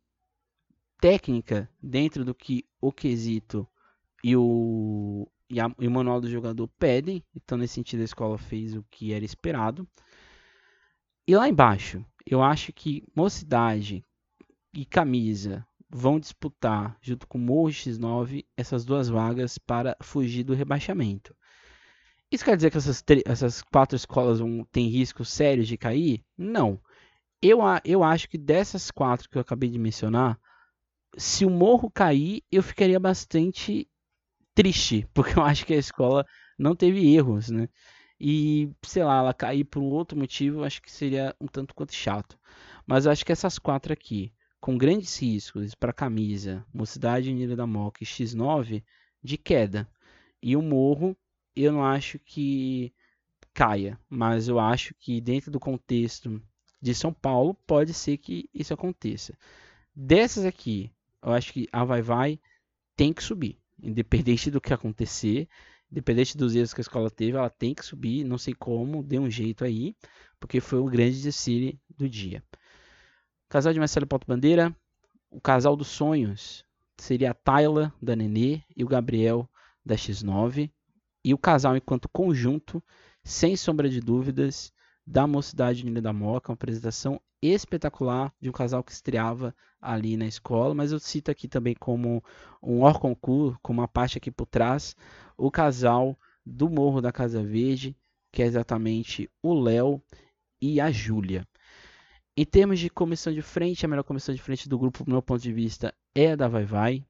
técnica 1.00 1.70
dentro 1.82 2.26
do 2.26 2.36
que 2.36 2.66
o 2.82 2.92
quesito 2.92 3.68
e 4.24 4.36
o, 4.36 5.28
e, 5.50 5.60
a, 5.60 5.74
e 5.80 5.88
o 5.88 5.92
manual 5.92 6.22
do 6.22 6.30
jogador 6.30 6.68
pedem. 6.80 7.24
Então, 7.36 7.58
nesse 7.58 7.76
sentido, 7.76 8.02
a 8.02 8.06
escola 8.06 8.38
fez 8.38 8.76
o 8.76 8.84
que 8.90 9.14
era 9.14 9.26
esperado. 9.26 9.88
E 11.28 11.36
lá 11.36 11.48
embaixo, 11.48 12.04
eu 12.26 12.42
acho 12.42 12.74
que 12.74 13.04
Mocidade 13.16 14.06
e 14.74 14.86
Camisa 14.86 15.66
vão 15.90 16.20
disputar, 16.20 16.98
junto 17.02 17.28
com 17.28 17.38
Morro 17.38 17.70
X9, 17.70 18.46
essas 18.56 18.86
duas 18.86 19.10
vagas 19.10 19.58
para 19.58 19.98
fugir 20.02 20.44
do 20.44 20.54
rebaixamento. 20.54 21.36
Isso 22.32 22.46
quer 22.46 22.56
dizer 22.56 22.70
que 22.70 22.78
essas, 22.78 23.04
essas 23.26 23.62
quatro 23.64 23.96
escolas 23.96 24.40
vão, 24.40 24.64
têm 24.72 24.88
riscos 24.88 25.30
sérios 25.30 25.68
de 25.68 25.78
cair? 25.78 26.24
Não. 26.38 26.80
Eu, 27.42 27.60
eu 27.84 28.04
acho 28.04 28.30
que 28.30 28.38
dessas 28.38 28.92
quatro 28.92 29.28
que 29.30 29.38
eu 29.38 29.42
acabei 29.42 29.70
de 29.70 29.80
mencionar, 29.80 30.40
se 31.18 31.46
o 31.46 31.50
morro 31.50 31.90
cair, 31.90 32.44
eu 32.52 32.62
ficaria 32.62 33.00
bastante 33.00 33.90
triste, 34.54 35.08
porque 35.14 35.38
eu 35.38 35.44
acho 35.44 35.66
que 35.66 35.74
a 35.74 35.78
escola 35.78 36.26
não 36.58 36.76
teve 36.76 37.14
erros, 37.16 37.50
né? 37.50 37.68
E, 38.20 38.70
sei 38.84 39.04
lá, 39.04 39.20
ela 39.20 39.34
cair 39.34 39.64
por 39.64 39.82
um 39.82 39.88
outro 39.88 40.18
motivo, 40.18 40.60
eu 40.60 40.64
acho 40.66 40.82
que 40.82 40.92
seria 40.92 41.34
um 41.40 41.48
tanto 41.48 41.74
quanto 41.74 41.94
chato. 41.94 42.38
Mas 42.86 43.06
eu 43.06 43.12
acho 43.12 43.26
que 43.26 43.32
essas 43.32 43.58
quatro 43.58 43.94
aqui, 43.94 44.34
com 44.60 44.78
grandes 44.78 45.18
riscos 45.18 45.74
para 45.76 45.94
camisa, 45.94 46.66
Mocidade 46.74 47.30
Unida 47.30 47.56
da 47.56 47.66
Moca 47.66 48.04
e 48.04 48.06
X9, 48.06 48.84
de 49.24 49.38
queda. 49.38 49.90
E 50.42 50.56
o 50.56 50.62
morro 50.62 51.16
eu 51.56 51.72
não 51.72 51.84
acho 51.84 52.20
que 52.20 52.94
caia, 53.54 54.00
mas 54.10 54.48
eu 54.48 54.60
acho 54.60 54.94
que 54.96 55.20
dentro 55.20 55.52
do 55.52 55.60
contexto 55.60 56.42
de 56.82 56.96
São 56.96 57.14
Paulo 57.14 57.54
pode 57.54 57.94
ser 57.94 58.18
que 58.18 58.50
isso 58.54 58.74
aconteça. 58.74 59.38
Dessas 59.96 60.46
aqui, 60.46 60.92
eu 61.22 61.34
acho 61.34 61.52
que 61.52 61.68
a 61.72 61.84
Vai 61.84 62.02
Vai 62.02 62.40
tem 62.96 63.12
que 63.12 63.24
subir, 63.24 63.58
independente 63.82 64.50
do 64.50 64.62
que 64.62 64.74
acontecer, 64.74 65.48
independente 65.92 66.38
dos 66.38 66.56
erros 66.56 66.74
que 66.74 66.80
a 66.80 66.84
escola 66.84 67.10
teve, 67.10 67.38
ela 67.38 67.50
tem 67.50 67.74
que 67.74 67.86
subir, 67.86 68.24
não 68.24 68.38
sei 68.38 68.54
como, 68.54 69.04
dê 69.04 69.20
um 69.20 69.30
jeito 69.30 69.66
aí, 69.66 69.96
porque 70.40 70.62
foi 70.62 70.80
o 70.80 70.86
grande 70.86 71.22
desfile 71.22 71.80
do 71.90 72.08
dia. 72.08 72.44
Casal 73.50 73.74
de 73.74 73.80
Marcelo 73.80 74.06
Paulo 74.06 74.26
Bandeira, 74.28 74.76
o 75.32 75.42
casal 75.42 75.76
dos 75.76 75.88
sonhos 75.88 76.64
seria 77.00 77.32
a 77.32 77.34
Tayla 77.34 77.92
da 78.00 78.16
Nenê 78.16 78.62
e 78.78 78.84
o 78.84 78.88
Gabriel 78.88 79.50
da 79.84 79.96
X9 79.96 80.70
e 81.26 81.34
o 81.34 81.38
casal 81.38 81.76
enquanto 81.76 82.08
conjunto, 82.10 82.82
sem 83.24 83.58
sombra 83.58 83.90
de 83.90 84.00
dúvidas, 84.00 84.72
da 85.04 85.26
Mocidade 85.26 85.82
Unida 85.82 86.00
da 86.00 86.14
Moca, 86.14 86.52
uma 86.52 86.54
apresentação 86.54 87.20
espetacular 87.42 88.32
de 88.40 88.50
um 88.50 88.54
casal 88.54 88.84
que 88.84 88.92
estreava 88.92 89.56
ali 89.82 90.16
na 90.16 90.28
escola, 90.28 90.76
mas 90.76 90.92
eu 90.92 91.00
cito 91.00 91.32
aqui 91.32 91.48
também 91.48 91.74
como 91.74 92.24
um 92.62 92.84
hors 92.84 93.00
concours, 93.00 93.58
com 93.64 93.74
uma 93.74 93.88
parte 93.88 94.20
aqui 94.20 94.30
por 94.30 94.46
trás, 94.46 94.96
o 95.36 95.50
casal 95.50 96.16
do 96.46 96.70
Morro 96.70 97.02
da 97.02 97.12
Casa 97.12 97.42
Verde, 97.42 97.98
que 98.32 98.44
é 98.44 98.46
exatamente 98.46 99.28
o 99.42 99.60
Léo 99.60 100.00
e 100.62 100.80
a 100.80 100.92
Júlia. 100.92 101.48
Em 102.42 102.46
termos 102.46 102.80
de 102.80 102.90
comissão 102.90 103.34
de 103.34 103.42
frente, 103.42 103.86
a 103.86 103.90
melhor 103.90 104.04
comissão 104.04 104.34
de 104.34 104.42
frente 104.42 104.70
do 104.70 104.80
grupo, 104.80 105.04
do 105.04 105.12
meu 105.12 105.22
ponto 105.22 105.42
de 105.42 105.52
vista, 105.52 105.94
é 106.16 106.32
a 106.32 106.36
da 106.38 106.48
Vai 106.48 106.64
Vai. 106.64 107.06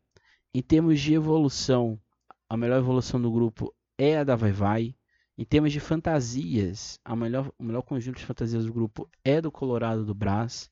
Em 0.51 0.59
termos 0.59 0.99
de 0.99 1.13
evolução, 1.13 2.01
a 2.49 2.57
melhor 2.57 2.79
evolução 2.79 3.21
do 3.21 3.31
grupo 3.31 3.71
é 3.95 4.17
a 4.17 4.23
da 4.23 4.35
Vai 4.35 4.51
Vai. 4.51 4.95
Em 5.37 5.45
termos 5.45 5.71
de 5.71 5.79
fantasias, 5.79 6.99
a 7.05 7.15
melhor, 7.15 7.53
o 7.59 7.63
melhor 7.63 7.83
conjunto 7.83 8.17
de 8.17 8.25
fantasias 8.25 8.65
do 8.65 8.73
grupo 8.73 9.07
é 9.23 9.39
do 9.39 9.51
Colorado 9.51 10.03
do 10.03 10.15
Brás. 10.15 10.67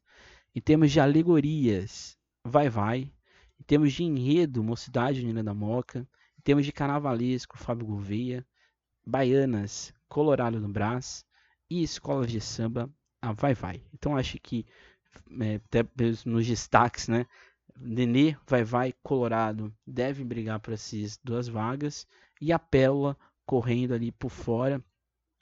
Em 0.56 0.60
termos 0.60 0.92
de 0.92 1.00
alegorias, 1.00 2.18
Vai 2.44 2.68
Vai. 2.68 3.14
Em 3.60 3.64
termos 3.64 3.94
de 3.94 4.06
enredo, 4.06 4.64
Mocidade 4.64 5.22
Unida 5.22 5.44
da 5.44 5.54
Moca. 5.54 6.00
Em 6.36 6.42
termos 6.42 6.66
de 6.66 6.72
carnavalesco, 6.72 7.60
Fábio 7.60 7.86
Gouveia. 7.86 8.44
Baianas, 9.06 9.94
Colorado 10.10 10.60
do 10.60 10.68
Brás. 10.68 11.24
E 11.70 11.84
escolas 11.84 12.32
de 12.32 12.42
samba, 12.42 12.92
a 13.22 13.32
Vai 13.34 13.54
Vai. 13.54 13.84
Então 13.94 14.16
acho 14.16 14.40
que, 14.40 14.66
é, 15.42 15.56
até 15.56 15.84
nos 16.26 16.46
destaques, 16.46 17.08
né? 17.08 17.26
Nenê, 17.80 18.36
Vai 18.48 18.64
Vai, 18.64 18.94
Colorado 19.04 19.74
devem 19.86 20.26
brigar 20.26 20.60
por 20.60 20.74
essas 20.74 21.20
duas 21.24 21.48
vagas 21.48 22.08
e 22.42 22.52
a 22.52 22.60
Pérola 22.60 23.18
correndo 23.46 23.94
ali 23.94 24.12
por 24.12 24.30
fora. 24.30 24.84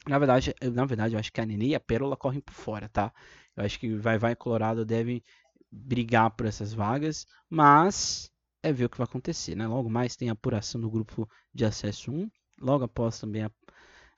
Na 0.07 0.19
verdade, 0.19 0.53
eu, 0.61 0.71
na 0.71 0.85
verdade, 0.85 1.15
eu 1.15 1.19
acho 1.19 1.31
que 1.31 1.41
a 1.41 1.45
Nenê 1.45 1.67
e 1.67 1.75
a 1.75 1.79
Pérola 1.79 2.17
correm 2.17 2.41
por 2.41 2.53
fora, 2.53 2.89
tá? 2.89 3.13
Eu 3.55 3.63
acho 3.63 3.79
que 3.79 3.95
Vai 3.95 4.17
Vai 4.17 4.33
e 4.33 4.35
Colorado 4.35 4.85
devem 4.85 5.23
brigar 5.71 6.31
por 6.31 6.45
essas 6.45 6.73
vagas, 6.73 7.25
mas 7.49 8.31
é 8.63 8.71
ver 8.71 8.85
o 8.85 8.89
que 8.89 8.97
vai 8.97 9.05
acontecer, 9.05 9.55
né? 9.55 9.67
Logo 9.67 9.89
mais 9.89 10.15
tem 10.15 10.29
a 10.29 10.33
apuração 10.33 10.79
do 10.79 10.89
grupo 10.89 11.29
de 11.53 11.65
acesso 11.65 12.11
1, 12.11 12.29
logo 12.59 12.83
após 12.83 13.19
também 13.19 13.43
a 13.43 13.51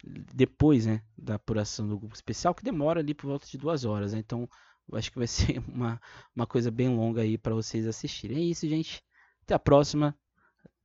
depois 0.04 0.86
né, 0.86 1.02
da 1.18 1.36
apuração 1.36 1.88
do 1.88 1.98
grupo 1.98 2.16
especial, 2.16 2.54
que 2.54 2.64
demora 2.64 3.00
ali 3.00 3.14
por 3.14 3.28
volta 3.28 3.48
de 3.48 3.58
duas 3.58 3.86
horas. 3.86 4.14
Né? 4.14 4.20
Então, 4.20 4.48
acho 4.94 5.12
que 5.12 5.18
vai 5.18 5.28
ser 5.28 5.60
uma, 5.68 6.02
uma 6.36 6.46
coisa 6.46 6.72
bem 6.72 6.90
longa 6.90 7.22
aí 7.22 7.38
para 7.38 7.54
vocês 7.54 7.88
assistirem. 7.88 8.38
É 8.38 8.42
isso, 8.42 8.68
gente. 8.68 9.04
Até 9.44 9.54
a 9.54 9.60
próxima. 9.60 10.18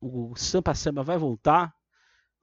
O 0.00 0.34
Sampa 0.34 0.74
Samba 0.74 1.02
vai 1.02 1.16
voltar 1.16 1.74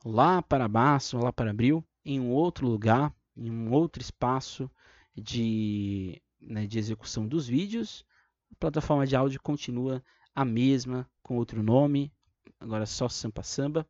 lá 0.06 0.42
para 0.42 0.70
março, 0.70 1.18
lá 1.18 1.34
para 1.34 1.52
abril, 1.52 1.86
em 2.06 2.20
um 2.20 2.32
outro 2.32 2.66
lugar, 2.66 3.14
em 3.36 3.52
um 3.52 3.72
outro 3.72 4.02
espaço 4.02 4.72
de, 5.14 6.22
né, 6.40 6.66
de 6.66 6.80
execução 6.80 7.28
dos 7.28 7.48
vídeos. 7.48 8.06
A 8.52 8.56
plataforma 8.56 9.06
de 9.06 9.16
áudio 9.16 9.42
continua 9.42 10.02
a 10.34 10.46
mesma, 10.46 11.10
com 11.22 11.36
outro 11.38 11.62
nome, 11.62 12.14
agora 12.60 12.86
só 12.86 13.10
Sampa 13.10 13.44
Samba. 13.44 13.86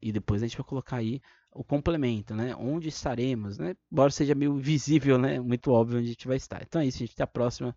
E 0.00 0.10
depois 0.10 0.42
a 0.42 0.46
gente 0.46 0.56
vai 0.56 0.64
colocar 0.64 0.96
aí 0.96 1.20
o 1.52 1.64
complemento, 1.64 2.34
né? 2.34 2.54
Onde 2.56 2.88
estaremos, 2.88 3.58
né? 3.58 3.74
Embora 3.90 4.10
seja 4.10 4.34
meio 4.34 4.56
visível, 4.56 5.18
né? 5.18 5.40
Muito 5.40 5.70
óbvio 5.70 5.98
onde 5.98 6.06
a 6.06 6.10
gente 6.12 6.26
vai 6.28 6.36
estar. 6.36 6.62
Então 6.62 6.80
é 6.80 6.86
isso, 6.86 6.98
gente. 6.98 7.12
Até 7.12 7.22
a 7.24 7.26
próxima. 7.26 7.76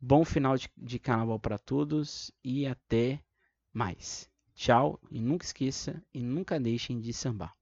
Bom 0.00 0.24
final 0.24 0.56
de, 0.56 0.68
de 0.76 0.98
carnaval 0.98 1.40
para 1.40 1.58
todos 1.58 2.30
e 2.44 2.66
até 2.66 3.20
mais. 3.72 4.28
Tchau 4.54 5.00
e 5.10 5.20
nunca 5.20 5.44
esqueça 5.44 6.02
e 6.12 6.22
nunca 6.22 6.58
deixem 6.58 6.98
de 7.00 7.12
sambar. 7.12 7.54